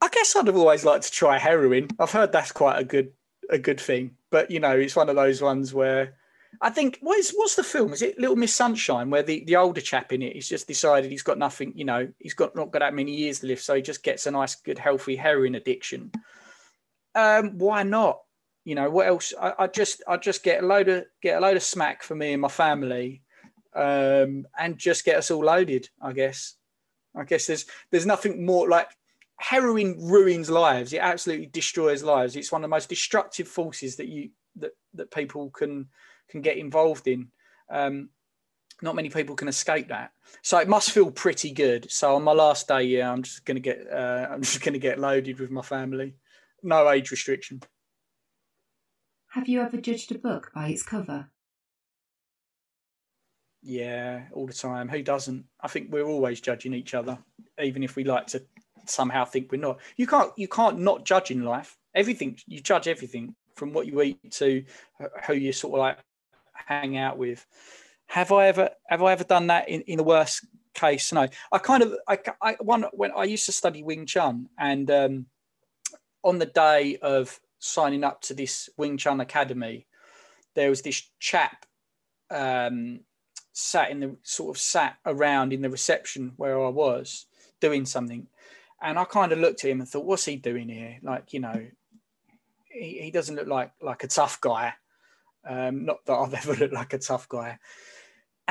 I 0.00 0.08
guess 0.08 0.36
I'd 0.36 0.46
have 0.46 0.56
always 0.56 0.84
liked 0.84 1.04
to 1.04 1.10
try 1.10 1.38
heroin. 1.38 1.88
I've 1.98 2.12
heard 2.12 2.32
that's 2.32 2.52
quite 2.52 2.78
a 2.78 2.84
good 2.84 3.12
a 3.50 3.58
good 3.58 3.80
thing, 3.80 4.12
but 4.30 4.50
you 4.50 4.60
know, 4.60 4.76
it's 4.76 4.96
one 4.96 5.08
of 5.08 5.16
those 5.16 5.40
ones 5.40 5.72
where 5.72 6.14
I 6.60 6.70
think 6.70 6.98
what 7.00 7.18
is 7.18 7.32
what's 7.34 7.54
the 7.54 7.64
film? 7.64 7.92
Is 7.92 8.02
it 8.02 8.18
Little 8.18 8.36
Miss 8.36 8.54
Sunshine, 8.54 9.10
where 9.10 9.22
the, 9.22 9.44
the 9.44 9.56
older 9.56 9.80
chap 9.80 10.12
in 10.12 10.22
it, 10.22 10.34
he's 10.34 10.48
just 10.48 10.66
decided 10.66 11.10
he's 11.10 11.22
got 11.22 11.38
nothing, 11.38 11.72
you 11.74 11.84
know, 11.84 12.08
he's 12.18 12.34
got 12.34 12.56
not 12.56 12.70
got 12.70 12.80
that 12.80 12.94
many 12.94 13.14
years 13.14 13.40
to 13.40 13.46
live, 13.46 13.60
so 13.60 13.74
he 13.74 13.82
just 13.82 14.02
gets 14.02 14.26
a 14.26 14.30
nice, 14.30 14.54
good, 14.54 14.78
healthy 14.78 15.16
heroin 15.16 15.54
addiction. 15.54 16.10
Um, 17.14 17.58
why 17.58 17.82
not? 17.82 18.20
You 18.64 18.74
know, 18.74 18.90
what 18.90 19.06
else? 19.06 19.32
I, 19.40 19.54
I 19.58 19.66
just 19.66 20.02
I 20.06 20.16
just 20.16 20.42
get 20.42 20.62
a 20.62 20.66
load 20.66 20.88
of 20.88 21.04
get 21.22 21.38
a 21.38 21.40
load 21.40 21.56
of 21.56 21.62
smack 21.62 22.02
for 22.02 22.14
me 22.14 22.32
and 22.32 22.42
my 22.42 22.48
family, 22.48 23.22
um, 23.74 24.46
and 24.58 24.78
just 24.78 25.04
get 25.04 25.16
us 25.16 25.30
all 25.30 25.44
loaded. 25.44 25.88
I 26.00 26.12
guess. 26.12 26.54
I 27.16 27.24
guess 27.24 27.46
there's 27.46 27.66
there's 27.90 28.06
nothing 28.06 28.44
more 28.44 28.68
like 28.68 28.88
heroin 29.38 29.96
ruins 29.98 30.50
lives. 30.50 30.92
It 30.92 30.98
absolutely 30.98 31.46
destroys 31.46 32.02
lives. 32.02 32.36
It's 32.36 32.52
one 32.52 32.62
of 32.62 32.68
the 32.68 32.74
most 32.74 32.88
destructive 32.88 33.48
forces 33.48 33.96
that 33.96 34.08
you 34.08 34.30
that 34.56 34.72
that 34.94 35.10
people 35.10 35.50
can 35.50 35.88
can 36.28 36.42
get 36.42 36.58
involved 36.58 37.06
in. 37.08 37.28
Um, 37.70 38.10
not 38.82 38.94
many 38.94 39.08
people 39.08 39.34
can 39.34 39.48
escape 39.48 39.88
that. 39.88 40.12
So 40.42 40.58
it 40.58 40.68
must 40.68 40.92
feel 40.92 41.10
pretty 41.10 41.50
good. 41.52 41.90
So 41.90 42.14
on 42.14 42.22
my 42.22 42.32
last 42.32 42.68
day, 42.68 42.82
yeah, 42.82 43.10
I'm 43.10 43.22
just 43.22 43.44
gonna 43.44 43.60
get 43.60 43.86
uh, 43.90 44.28
I'm 44.30 44.42
just 44.42 44.62
gonna 44.62 44.78
get 44.78 44.98
loaded 44.98 45.38
with 45.38 45.50
my 45.50 45.62
family. 45.62 46.14
No 46.62 46.90
age 46.90 47.10
restriction. 47.10 47.62
Have 49.32 49.48
you 49.48 49.60
ever 49.60 49.76
judged 49.76 50.10
a 50.12 50.18
book 50.18 50.50
by 50.54 50.68
its 50.68 50.82
cover? 50.82 51.30
Yeah, 53.62 54.22
all 54.32 54.46
the 54.46 54.52
time. 54.52 54.88
Who 54.88 55.02
doesn't? 55.02 55.44
I 55.60 55.68
think 55.68 55.92
we're 55.92 56.06
always 56.06 56.40
judging 56.40 56.72
each 56.72 56.94
other, 56.94 57.18
even 57.62 57.82
if 57.82 57.94
we 57.96 58.04
like 58.04 58.26
to 58.28 58.42
somehow 58.90 59.24
think 59.24 59.50
we're 59.52 59.60
not. 59.60 59.78
You 59.96 60.06
can't 60.06 60.32
you 60.36 60.48
can't 60.48 60.78
not 60.78 61.04
judge 61.04 61.30
in 61.30 61.44
life. 61.44 61.76
Everything 61.94 62.38
you 62.46 62.60
judge 62.60 62.88
everything 62.88 63.34
from 63.56 63.72
what 63.72 63.86
you 63.86 64.00
eat 64.02 64.30
to 64.32 64.64
who 65.26 65.34
you 65.34 65.52
sort 65.52 65.74
of 65.74 65.80
like 65.80 65.98
hang 66.52 66.96
out 66.96 67.18
with. 67.18 67.44
Have 68.06 68.32
I 68.32 68.46
ever 68.46 68.70
have 68.88 69.02
I 69.02 69.12
ever 69.12 69.24
done 69.24 69.48
that 69.48 69.68
in, 69.68 69.82
in 69.82 69.98
the 69.98 70.04
worst 70.04 70.46
case? 70.74 71.12
No. 71.12 71.28
I 71.52 71.58
kind 71.58 71.82
of 71.82 71.94
I, 72.06 72.18
I 72.40 72.56
one 72.60 72.84
when 72.92 73.12
I 73.16 73.24
used 73.24 73.46
to 73.46 73.52
study 73.52 73.82
Wing 73.82 74.06
Chun 74.06 74.48
and 74.58 74.90
um, 74.90 75.26
on 76.24 76.38
the 76.38 76.46
day 76.46 76.96
of 77.02 77.38
signing 77.58 78.04
up 78.04 78.20
to 78.22 78.34
this 78.34 78.68
Wing 78.76 78.96
Chun 78.96 79.20
academy, 79.20 79.86
there 80.54 80.70
was 80.70 80.82
this 80.82 81.02
chap 81.18 81.66
um, 82.30 83.00
sat 83.52 83.90
in 83.90 84.00
the 84.00 84.16
sort 84.22 84.56
of 84.56 84.60
sat 84.60 84.96
around 85.04 85.52
in 85.52 85.62
the 85.62 85.70
reception 85.70 86.32
where 86.36 86.64
I 86.64 86.68
was 86.68 87.26
doing 87.60 87.84
something, 87.84 88.26
and 88.80 88.98
I 88.98 89.04
kind 89.04 89.32
of 89.32 89.38
looked 89.38 89.64
at 89.64 89.70
him 89.70 89.80
and 89.80 89.88
thought, 89.88 90.04
"What's 90.04 90.24
he 90.24 90.36
doing 90.36 90.68
here?" 90.68 90.98
Like 91.02 91.32
you 91.32 91.40
know, 91.40 91.66
he, 92.70 93.00
he 93.02 93.10
doesn't 93.10 93.36
look 93.36 93.48
like 93.48 93.72
like 93.80 94.04
a 94.04 94.08
tough 94.08 94.40
guy. 94.40 94.74
Um, 95.48 95.84
not 95.84 96.04
that 96.06 96.14
I've 96.14 96.34
ever 96.48 96.54
looked 96.54 96.74
like 96.74 96.92
a 96.92 96.98
tough 96.98 97.28
guy. 97.28 97.58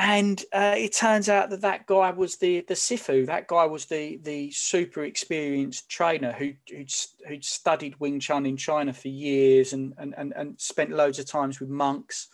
And 0.00 0.40
uh, 0.52 0.76
it 0.78 0.94
turns 0.94 1.28
out 1.28 1.50
that 1.50 1.62
that 1.62 1.86
guy 1.86 2.10
was 2.12 2.36
the 2.36 2.60
the 2.68 2.74
Sifu. 2.74 3.26
That 3.26 3.48
guy 3.48 3.64
was 3.64 3.86
the 3.86 4.18
the 4.22 4.50
super 4.52 5.02
experienced 5.04 5.88
trainer 5.88 6.32
who 6.32 6.52
who'd, 6.70 6.92
who'd 7.26 7.44
studied 7.44 7.98
Wing 7.98 8.20
Chun 8.20 8.46
in 8.46 8.56
China 8.56 8.92
for 8.92 9.08
years 9.08 9.72
and, 9.72 9.94
and 9.98 10.14
and 10.16 10.32
and 10.36 10.60
spent 10.60 10.90
loads 10.90 11.18
of 11.18 11.26
times 11.26 11.58
with 11.58 11.68
monks. 11.68 12.28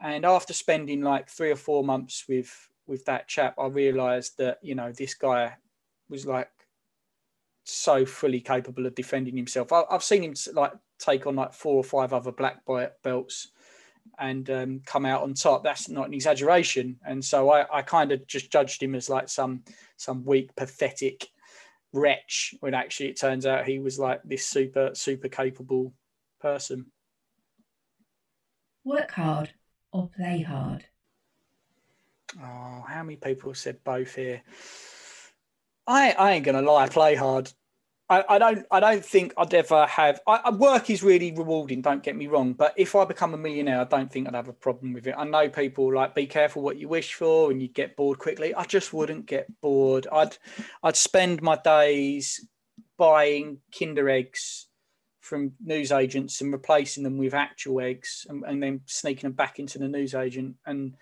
And 0.00 0.26
after 0.26 0.52
spending 0.52 1.00
like 1.00 1.30
three 1.30 1.50
or 1.50 1.56
four 1.56 1.82
months 1.82 2.24
with 2.28 2.54
with 2.86 3.06
that 3.06 3.26
chap, 3.26 3.54
I 3.58 3.68
realised 3.68 4.36
that 4.36 4.58
you 4.60 4.74
know 4.74 4.92
this 4.92 5.14
guy 5.14 5.54
was 6.10 6.26
like 6.26 6.50
so 7.70 8.04
fully 8.04 8.40
capable 8.40 8.86
of 8.86 8.94
defending 8.94 9.36
himself. 9.36 9.72
I, 9.72 9.84
have 9.90 10.02
seen 10.02 10.22
him 10.22 10.34
like 10.54 10.72
take 10.98 11.26
on 11.26 11.36
like 11.36 11.52
four 11.52 11.76
or 11.76 11.84
five 11.84 12.12
other 12.12 12.32
black 12.32 12.64
belts 13.02 13.48
and 14.18 14.48
um, 14.50 14.80
come 14.84 15.04
out 15.04 15.22
on 15.22 15.34
top. 15.34 15.62
That's 15.62 15.88
not 15.88 16.08
an 16.08 16.14
exaggeration. 16.14 16.98
And 17.06 17.24
so 17.24 17.50
I, 17.50 17.78
I 17.78 17.82
kind 17.82 18.12
of 18.12 18.26
just 18.26 18.50
judged 18.50 18.82
him 18.82 18.94
as 18.94 19.08
like 19.08 19.28
some 19.28 19.62
some 19.96 20.24
weak, 20.24 20.54
pathetic 20.56 21.28
wretch. 21.92 22.54
When 22.60 22.74
actually 22.74 23.10
it 23.10 23.20
turns 23.20 23.46
out 23.46 23.66
he 23.66 23.78
was 23.78 23.98
like 23.98 24.22
this 24.24 24.46
super 24.46 24.90
super 24.94 25.28
capable 25.28 25.92
person. 26.40 26.86
Work 28.84 29.10
hard 29.12 29.50
or 29.92 30.08
play 30.08 30.42
hard. 30.42 30.84
Oh, 32.36 32.84
how 32.86 33.02
many 33.02 33.16
people 33.16 33.54
said 33.54 33.82
both 33.84 34.14
here? 34.14 34.42
I, 35.88 36.12
I 36.12 36.32
ain't 36.32 36.44
gonna 36.44 36.62
lie, 36.62 36.84
I 36.84 36.88
play 36.88 37.14
hard. 37.14 37.50
I, 38.10 38.24
I, 38.28 38.38
don't 38.38 38.66
I 38.70 38.80
don't 38.80 39.04
think 39.04 39.34
I'd 39.36 39.52
ever 39.52 39.86
have 39.86 40.20
I, 40.26 40.50
work 40.50 40.88
is 40.88 41.02
really 41.02 41.32
rewarding, 41.32 41.82
don't 41.82 42.02
get 42.02 42.16
me 42.16 42.26
wrong. 42.26 42.52
But 42.52 42.74
if 42.76 42.94
I 42.94 43.04
become 43.04 43.34
a 43.34 43.38
millionaire, 43.38 43.80
I 43.80 43.84
don't 43.84 44.10
think 44.10 44.28
I'd 44.28 44.34
have 44.34 44.48
a 44.48 44.52
problem 44.52 44.92
with 44.92 45.06
it. 45.06 45.14
I 45.16 45.24
know 45.24 45.48
people 45.48 45.92
like 45.94 46.14
be 46.14 46.26
careful 46.26 46.62
what 46.62 46.78
you 46.78 46.88
wish 46.88 47.14
for 47.14 47.50
and 47.50 47.60
you 47.60 47.68
get 47.68 47.96
bored 47.96 48.18
quickly. 48.18 48.54
I 48.54 48.64
just 48.64 48.92
wouldn't 48.92 49.26
get 49.26 49.48
bored. 49.60 50.06
I'd 50.12 50.36
I'd 50.82 50.96
spend 50.96 51.42
my 51.42 51.56
days 51.56 52.46
buying 52.98 53.58
Kinder 53.76 54.08
eggs 54.08 54.68
from 55.20 55.52
newsagents 55.62 56.40
and 56.40 56.52
replacing 56.52 57.04
them 57.04 57.18
with 57.18 57.34
actual 57.34 57.80
eggs 57.80 58.26
and, 58.28 58.42
and 58.44 58.62
then 58.62 58.80
sneaking 58.86 59.28
them 59.28 59.32
back 59.32 59.58
into 59.58 59.78
the 59.78 59.88
newsagent 59.88 60.56
and 60.64 60.94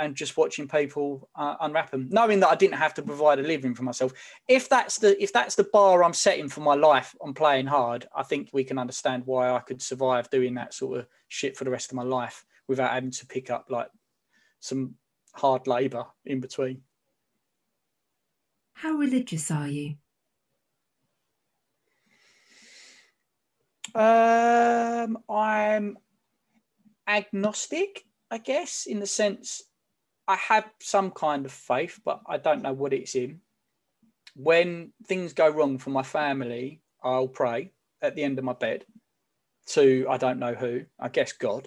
and 0.00 0.16
just 0.16 0.36
watching 0.38 0.66
people 0.66 1.28
uh, 1.36 1.56
unwrap 1.60 1.90
them, 1.90 2.08
knowing 2.10 2.40
that 2.40 2.48
I 2.48 2.54
didn't 2.54 2.78
have 2.78 2.94
to 2.94 3.02
provide 3.02 3.38
a 3.38 3.42
living 3.42 3.74
for 3.74 3.82
myself. 3.82 4.12
If 4.48 4.68
that's 4.68 4.98
the 4.98 5.22
if 5.22 5.30
that's 5.32 5.54
the 5.54 5.68
bar 5.72 6.02
I'm 6.02 6.14
setting 6.14 6.48
for 6.48 6.62
my 6.62 6.74
life 6.74 7.14
on 7.20 7.34
playing 7.34 7.66
hard, 7.66 8.06
I 8.16 8.22
think 8.22 8.48
we 8.52 8.64
can 8.64 8.78
understand 8.78 9.24
why 9.26 9.50
I 9.50 9.60
could 9.60 9.82
survive 9.82 10.30
doing 10.30 10.54
that 10.54 10.72
sort 10.72 10.98
of 10.98 11.06
shit 11.28 11.56
for 11.56 11.64
the 11.64 11.70
rest 11.70 11.92
of 11.92 11.96
my 11.96 12.02
life 12.02 12.46
without 12.66 12.92
having 12.92 13.10
to 13.10 13.26
pick 13.26 13.50
up 13.50 13.66
like 13.68 13.88
some 14.60 14.94
hard 15.34 15.66
labour 15.66 16.06
in 16.24 16.40
between. 16.40 16.80
How 18.72 18.92
religious 18.94 19.50
are 19.50 19.68
you? 19.68 19.96
Um, 23.94 25.18
I'm 25.28 25.98
agnostic, 27.06 28.04
I 28.30 28.38
guess, 28.38 28.86
in 28.86 29.00
the 29.00 29.06
sense 29.06 29.62
I 30.30 30.36
have 30.36 30.70
some 30.80 31.10
kind 31.10 31.44
of 31.44 31.50
faith, 31.50 31.98
but 32.04 32.20
I 32.24 32.36
don't 32.36 32.62
know 32.62 32.72
what 32.72 32.92
it's 32.92 33.16
in. 33.16 33.40
When 34.36 34.92
things 35.06 35.32
go 35.32 35.48
wrong 35.48 35.78
for 35.78 35.90
my 35.90 36.04
family, 36.04 36.82
I'll 37.02 37.26
pray 37.26 37.72
at 38.00 38.14
the 38.14 38.22
end 38.22 38.38
of 38.38 38.44
my 38.44 38.52
bed 38.52 38.84
to 39.70 40.06
I 40.08 40.18
don't 40.18 40.38
know 40.38 40.54
who, 40.54 40.82
I 41.00 41.08
guess 41.08 41.32
God. 41.32 41.66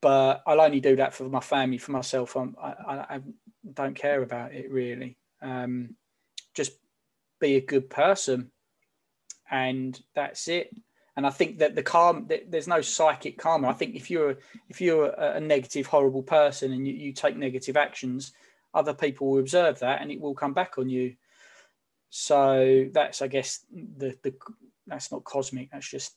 But 0.00 0.42
I'll 0.46 0.62
only 0.62 0.80
do 0.80 0.96
that 0.96 1.12
for 1.12 1.24
my 1.28 1.40
family. 1.40 1.76
For 1.76 1.92
myself, 1.92 2.36
I'm, 2.36 2.56
I, 2.58 2.70
I 3.16 3.20
don't 3.74 3.94
care 3.94 4.22
about 4.22 4.54
it 4.54 4.70
really. 4.70 5.18
Um, 5.42 5.96
just 6.54 6.72
be 7.38 7.56
a 7.56 7.60
good 7.60 7.90
person, 7.90 8.50
and 9.50 10.00
that's 10.14 10.48
it 10.48 10.74
and 11.16 11.26
I 11.26 11.30
think 11.30 11.58
that 11.58 11.74
the 11.74 11.82
calm 11.82 12.28
there's 12.48 12.68
no 12.68 12.80
psychic 12.80 13.36
karma. 13.38 13.68
I 13.68 13.74
think 13.74 13.94
if 13.94 14.10
you're 14.10 14.36
if 14.68 14.80
you're 14.80 15.08
a, 15.10 15.40
negative, 15.40 15.86
horrible 15.86 16.22
person 16.22 16.72
and 16.72 16.86
you, 16.86 16.94
you 16.94 17.12
take 17.12 17.36
negative 17.36 17.76
actions, 17.76 18.32
other 18.72 18.94
people 18.94 19.30
will 19.30 19.40
observe 19.40 19.78
that 19.80 20.00
and 20.00 20.10
it 20.10 20.20
will 20.20 20.34
come 20.34 20.54
back 20.54 20.78
on 20.78 20.88
you. 20.88 21.14
So 22.08 22.88
that's 22.92 23.20
I 23.20 23.26
guess 23.26 23.66
the 23.70 24.16
the 24.22 24.34
that's 24.86 25.12
not 25.12 25.24
cosmic. 25.24 25.70
That's 25.70 25.88
just 25.88 26.16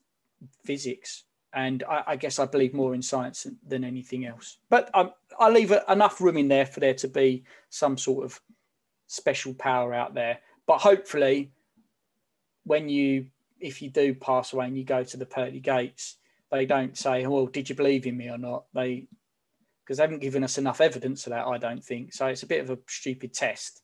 physics. 0.63 1.23
And 1.53 1.83
I, 1.89 2.03
I 2.07 2.15
guess 2.15 2.39
I 2.39 2.45
believe 2.45 2.73
more 2.73 2.95
in 2.95 3.01
science 3.01 3.47
than 3.65 3.85
anything 3.85 4.25
else. 4.25 4.57
But 4.69 4.89
I, 4.93 5.09
I 5.39 5.49
leave 5.49 5.73
enough 5.87 6.19
room 6.19 6.37
in 6.37 6.49
there 6.49 6.65
for 6.65 6.81
there 6.81 6.93
to 6.95 7.07
be 7.07 7.45
some 7.69 7.97
sort 7.97 8.25
of 8.25 8.41
special 9.07 9.53
power 9.53 9.93
out 9.93 10.13
there. 10.13 10.39
But 10.67 10.79
hopefully, 10.79 11.51
when 12.65 12.89
you 12.89 13.27
if 13.65 13.81
you 13.81 13.89
do 13.89 14.13
pass 14.13 14.53
away 14.53 14.67
and 14.67 14.77
you 14.77 14.83
go 14.83 15.03
to 15.03 15.17
the 15.17 15.25
pearly 15.25 15.59
gates, 15.59 16.17
they 16.51 16.65
don't 16.65 16.97
say, 16.97 17.25
"Well, 17.25 17.47
did 17.47 17.69
you 17.69 17.75
believe 17.75 18.05
in 18.05 18.15
me 18.15 18.29
or 18.29 18.37
not?" 18.37 18.65
They 18.73 19.07
because 19.83 19.97
they 19.97 20.03
haven't 20.03 20.21
given 20.21 20.43
us 20.43 20.57
enough 20.57 20.81
evidence 20.81 21.27
of 21.27 21.31
that. 21.31 21.45
I 21.45 21.57
don't 21.57 21.83
think 21.83 22.13
so. 22.13 22.27
It's 22.27 22.43
a 22.43 22.47
bit 22.47 22.61
of 22.61 22.69
a 22.69 22.79
stupid 22.87 23.33
test. 23.33 23.81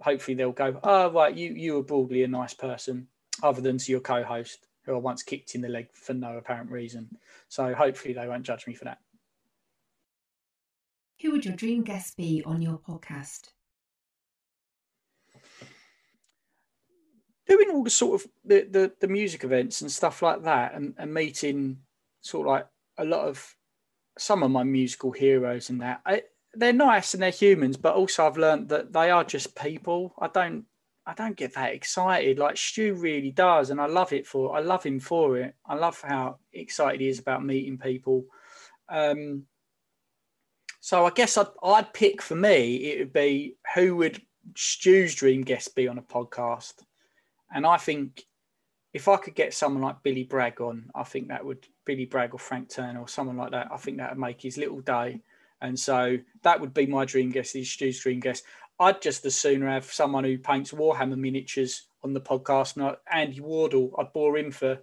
Hopefully, 0.00 0.34
they'll 0.34 0.52
go, 0.52 0.78
"Oh, 0.82 1.10
right, 1.10 1.34
you 1.34 1.52
you 1.54 1.74
were 1.74 1.82
broadly 1.82 2.22
a 2.22 2.28
nice 2.28 2.54
person, 2.54 3.08
other 3.42 3.60
than 3.60 3.78
to 3.78 3.92
your 3.92 4.00
co-host 4.00 4.66
who 4.84 4.94
I 4.94 4.98
once 4.98 5.22
kicked 5.22 5.54
in 5.54 5.60
the 5.60 5.68
leg 5.68 5.88
for 5.94 6.14
no 6.14 6.36
apparent 6.36 6.70
reason." 6.70 7.18
So 7.48 7.74
hopefully, 7.74 8.14
they 8.14 8.28
won't 8.28 8.44
judge 8.44 8.66
me 8.66 8.74
for 8.74 8.84
that. 8.84 8.98
Who 11.22 11.30
would 11.30 11.44
your 11.44 11.54
dream 11.54 11.84
guest 11.84 12.16
be 12.16 12.42
on 12.44 12.60
your 12.60 12.78
podcast? 12.78 13.52
All 17.72 17.84
the 17.84 17.90
sort 17.90 18.20
of 18.20 18.30
the, 18.44 18.66
the, 18.70 18.92
the 19.00 19.08
music 19.08 19.44
events 19.44 19.80
and 19.80 19.90
stuff 19.90 20.22
like 20.22 20.42
that 20.42 20.74
and, 20.74 20.94
and 20.98 21.12
meeting 21.12 21.78
sort 22.20 22.46
of 22.46 22.52
like 22.52 22.66
a 22.98 23.04
lot 23.04 23.26
of 23.28 23.54
some 24.18 24.42
of 24.42 24.50
my 24.50 24.62
musical 24.62 25.10
heroes 25.10 25.70
and 25.70 25.80
that. 25.80 26.00
I, 26.06 26.22
they're 26.54 26.72
nice 26.72 27.14
and 27.14 27.22
they're 27.22 27.30
humans 27.30 27.78
but 27.78 27.94
also 27.94 28.26
i've 28.26 28.36
learned 28.36 28.68
that 28.68 28.92
they 28.92 29.10
are 29.10 29.24
just 29.24 29.56
people. 29.56 30.14
I 30.20 30.28
don't 30.28 30.64
i 31.06 31.14
don't 31.14 31.36
get 31.36 31.54
that 31.54 31.74
excited. 31.74 32.38
Like 32.38 32.56
stu 32.56 32.94
really 32.94 33.30
does 33.30 33.70
and 33.70 33.80
i 33.80 33.86
love 33.86 34.12
it 34.12 34.26
for 34.26 34.56
i 34.56 34.60
love 34.60 34.84
him 34.84 35.00
for 35.00 35.38
it. 35.38 35.54
I 35.66 35.74
love 35.74 36.00
how 36.00 36.38
excited 36.52 37.00
he 37.00 37.08
is 37.08 37.18
about 37.18 37.44
meeting 37.44 37.78
people. 37.78 38.26
Um 38.88 39.44
so 40.82 41.06
i 41.06 41.10
guess 41.10 41.38
i'd, 41.38 41.46
I'd 41.62 41.94
pick 41.94 42.20
for 42.20 42.34
me 42.34 42.76
it 42.76 42.98
would 42.98 43.12
be 43.12 43.56
who 43.74 43.96
would 43.96 44.20
stu's 44.56 45.14
dream 45.14 45.42
guest 45.42 45.74
be 45.74 45.88
on 45.88 45.96
a 45.96 46.02
podcast 46.02 46.74
and 47.52 47.66
I 47.66 47.76
think 47.76 48.24
if 48.92 49.08
I 49.08 49.16
could 49.16 49.34
get 49.34 49.54
someone 49.54 49.82
like 49.82 50.02
Billy 50.02 50.24
Bragg 50.24 50.60
on, 50.60 50.90
I 50.94 51.02
think 51.02 51.28
that 51.28 51.44
would 51.44 51.66
Billy 51.84 52.04
Bragg 52.04 52.34
or 52.34 52.38
Frank 52.38 52.68
Turner 52.68 53.00
or 53.00 53.08
someone 53.08 53.36
like 53.36 53.52
that. 53.52 53.68
I 53.72 53.76
think 53.76 53.96
that 53.96 54.10
would 54.10 54.18
make 54.18 54.42
his 54.42 54.58
little 54.58 54.80
day. 54.80 55.20
And 55.60 55.78
so 55.78 56.18
that 56.42 56.60
would 56.60 56.74
be 56.74 56.86
my 56.86 57.04
dream 57.04 57.30
guest, 57.30 57.56
is 57.56 57.70
Stu's 57.70 58.00
dream 58.00 58.20
guest. 58.20 58.44
I'd 58.78 59.00
just 59.00 59.24
as 59.24 59.36
sooner 59.36 59.70
have 59.70 59.84
someone 59.84 60.24
who 60.24 60.36
paints 60.36 60.72
Warhammer 60.72 61.16
miniatures 61.16 61.86
on 62.02 62.12
the 62.12 62.20
podcast. 62.20 62.76
And 62.76 62.96
Andy 63.10 63.40
Wardle, 63.40 63.94
I'd 63.98 64.12
bore 64.12 64.36
him 64.36 64.50
for 64.50 64.80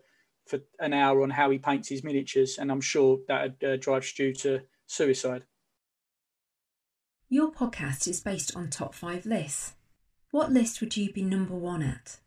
for 0.47 0.59
an 0.79 0.93
hour 0.93 1.21
on 1.21 1.29
how 1.29 1.51
he 1.51 1.59
paints 1.59 1.89
his 1.89 2.03
miniatures, 2.03 2.57
and 2.57 2.71
I'm 2.71 2.81
sure 2.81 3.19
that 3.27 3.59
would 3.61 3.69
uh, 3.69 3.77
drive 3.77 4.03
Stu 4.03 4.33
to 4.33 4.61
suicide. 4.87 5.43
Your 7.29 7.51
podcast 7.51 8.07
is 8.07 8.19
based 8.19 8.55
on 8.55 8.69
top 8.69 8.95
five 8.95 9.27
lists. 9.27 9.73
What 10.31 10.51
list 10.51 10.81
would 10.81 10.97
you 10.97 11.13
be 11.13 11.21
number 11.21 11.53
one 11.53 11.83
at? 11.83 12.17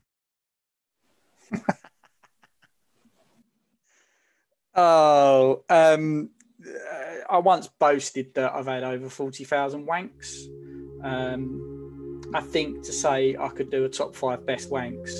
oh, 4.75 5.65
um, 5.69 6.31
I 7.29 7.39
once 7.39 7.69
boasted 7.79 8.35
that 8.35 8.53
I've 8.53 8.67
had 8.67 8.85
over 8.85 9.09
forty 9.09 9.45
thousand 9.45 9.87
wanks. 9.87 10.47
Um, 11.03 12.21
I 12.35 12.41
think 12.41 12.83
to 12.85 12.93
say 12.93 13.37
I 13.39 13.49
could 13.49 13.71
do 13.71 13.85
a 13.85 13.89
top 13.89 14.15
five 14.15 14.47
best 14.47 14.71
wanks, 14.71 15.11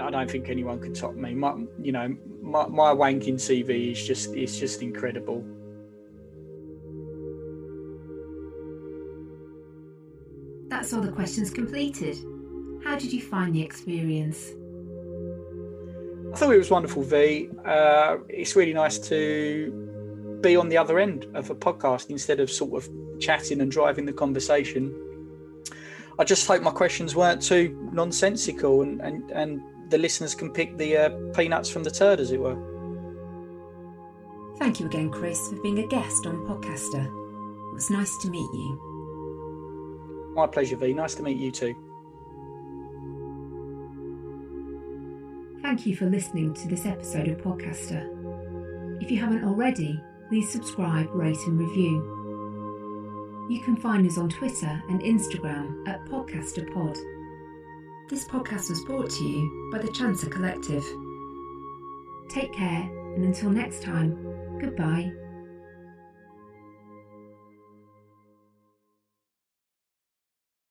I 0.00 0.10
don't 0.10 0.30
think 0.30 0.48
anyone 0.48 0.80
can 0.80 0.94
top 0.94 1.14
me. 1.14 1.34
My, 1.34 1.54
you 1.80 1.92
know, 1.92 2.16
my, 2.42 2.66
my 2.66 2.94
wanking 2.94 3.34
CV 3.34 3.92
is 3.92 4.06
just 4.06 4.34
it's 4.34 4.58
just 4.58 4.82
incredible. 4.82 5.44
That's 10.68 10.92
all 10.92 11.00
the 11.00 11.12
questions 11.12 11.50
completed. 11.50 12.16
How 12.84 12.96
did 12.96 13.12
you 13.12 13.20
find 13.20 13.54
the 13.54 13.62
experience? 13.62 14.52
I 16.40 16.44
thought 16.44 16.54
it 16.54 16.58
was 16.58 16.70
wonderful, 16.70 17.02
V. 17.02 17.50
Uh, 17.66 18.16
it's 18.30 18.56
really 18.56 18.72
nice 18.72 18.98
to 19.10 20.38
be 20.40 20.56
on 20.56 20.70
the 20.70 20.78
other 20.78 20.98
end 20.98 21.26
of 21.34 21.50
a 21.50 21.54
podcast 21.54 22.08
instead 22.08 22.40
of 22.40 22.50
sort 22.50 22.82
of 22.82 22.88
chatting 23.20 23.60
and 23.60 23.70
driving 23.70 24.06
the 24.06 24.12
conversation. 24.14 24.90
I 26.18 26.24
just 26.24 26.46
hope 26.46 26.62
my 26.62 26.70
questions 26.70 27.14
weren't 27.14 27.42
too 27.42 27.90
nonsensical 27.92 28.80
and, 28.80 29.02
and, 29.02 29.30
and 29.32 29.60
the 29.90 29.98
listeners 29.98 30.34
can 30.34 30.50
pick 30.50 30.78
the 30.78 30.96
uh, 30.96 31.10
peanuts 31.34 31.68
from 31.68 31.84
the 31.84 31.90
turd, 31.90 32.20
as 32.20 32.32
it 32.32 32.40
were. 32.40 32.56
Thank 34.56 34.80
you 34.80 34.86
again, 34.86 35.10
Chris, 35.10 35.46
for 35.50 35.56
being 35.56 35.80
a 35.80 35.86
guest 35.88 36.24
on 36.24 36.36
Podcaster. 36.46 37.04
It 37.04 37.74
was 37.74 37.90
nice 37.90 38.16
to 38.22 38.30
meet 38.30 38.38
you. 38.54 40.32
My 40.34 40.46
pleasure, 40.46 40.76
V. 40.76 40.94
Nice 40.94 41.16
to 41.16 41.22
meet 41.22 41.36
you 41.36 41.50
too. 41.50 41.76
Thank 45.80 45.88
you 45.88 45.96
for 45.96 46.10
listening 46.10 46.52
to 46.52 46.68
this 46.68 46.84
episode 46.84 47.28
of 47.28 47.38
Podcaster. 47.38 49.02
If 49.02 49.10
you 49.10 49.16
haven't 49.16 49.44
already, 49.44 49.98
please 50.28 50.52
subscribe, 50.52 51.08
rate, 51.14 51.38
and 51.46 51.58
review. 51.58 53.48
You 53.48 53.62
can 53.62 53.76
find 53.76 54.06
us 54.06 54.18
on 54.18 54.28
Twitter 54.28 54.82
and 54.90 55.00
Instagram 55.00 55.88
at 55.88 56.04
PodcasterPod. 56.04 56.98
This 58.10 58.26
podcast 58.26 58.68
was 58.68 58.84
brought 58.84 59.08
to 59.08 59.24
you 59.24 59.70
by 59.72 59.78
the 59.78 59.88
Chancer 59.88 60.30
Collective. 60.30 60.84
Take 62.28 62.52
care, 62.52 62.82
and 63.14 63.24
until 63.24 63.48
next 63.48 63.82
time, 63.82 64.58
goodbye. 64.60 65.10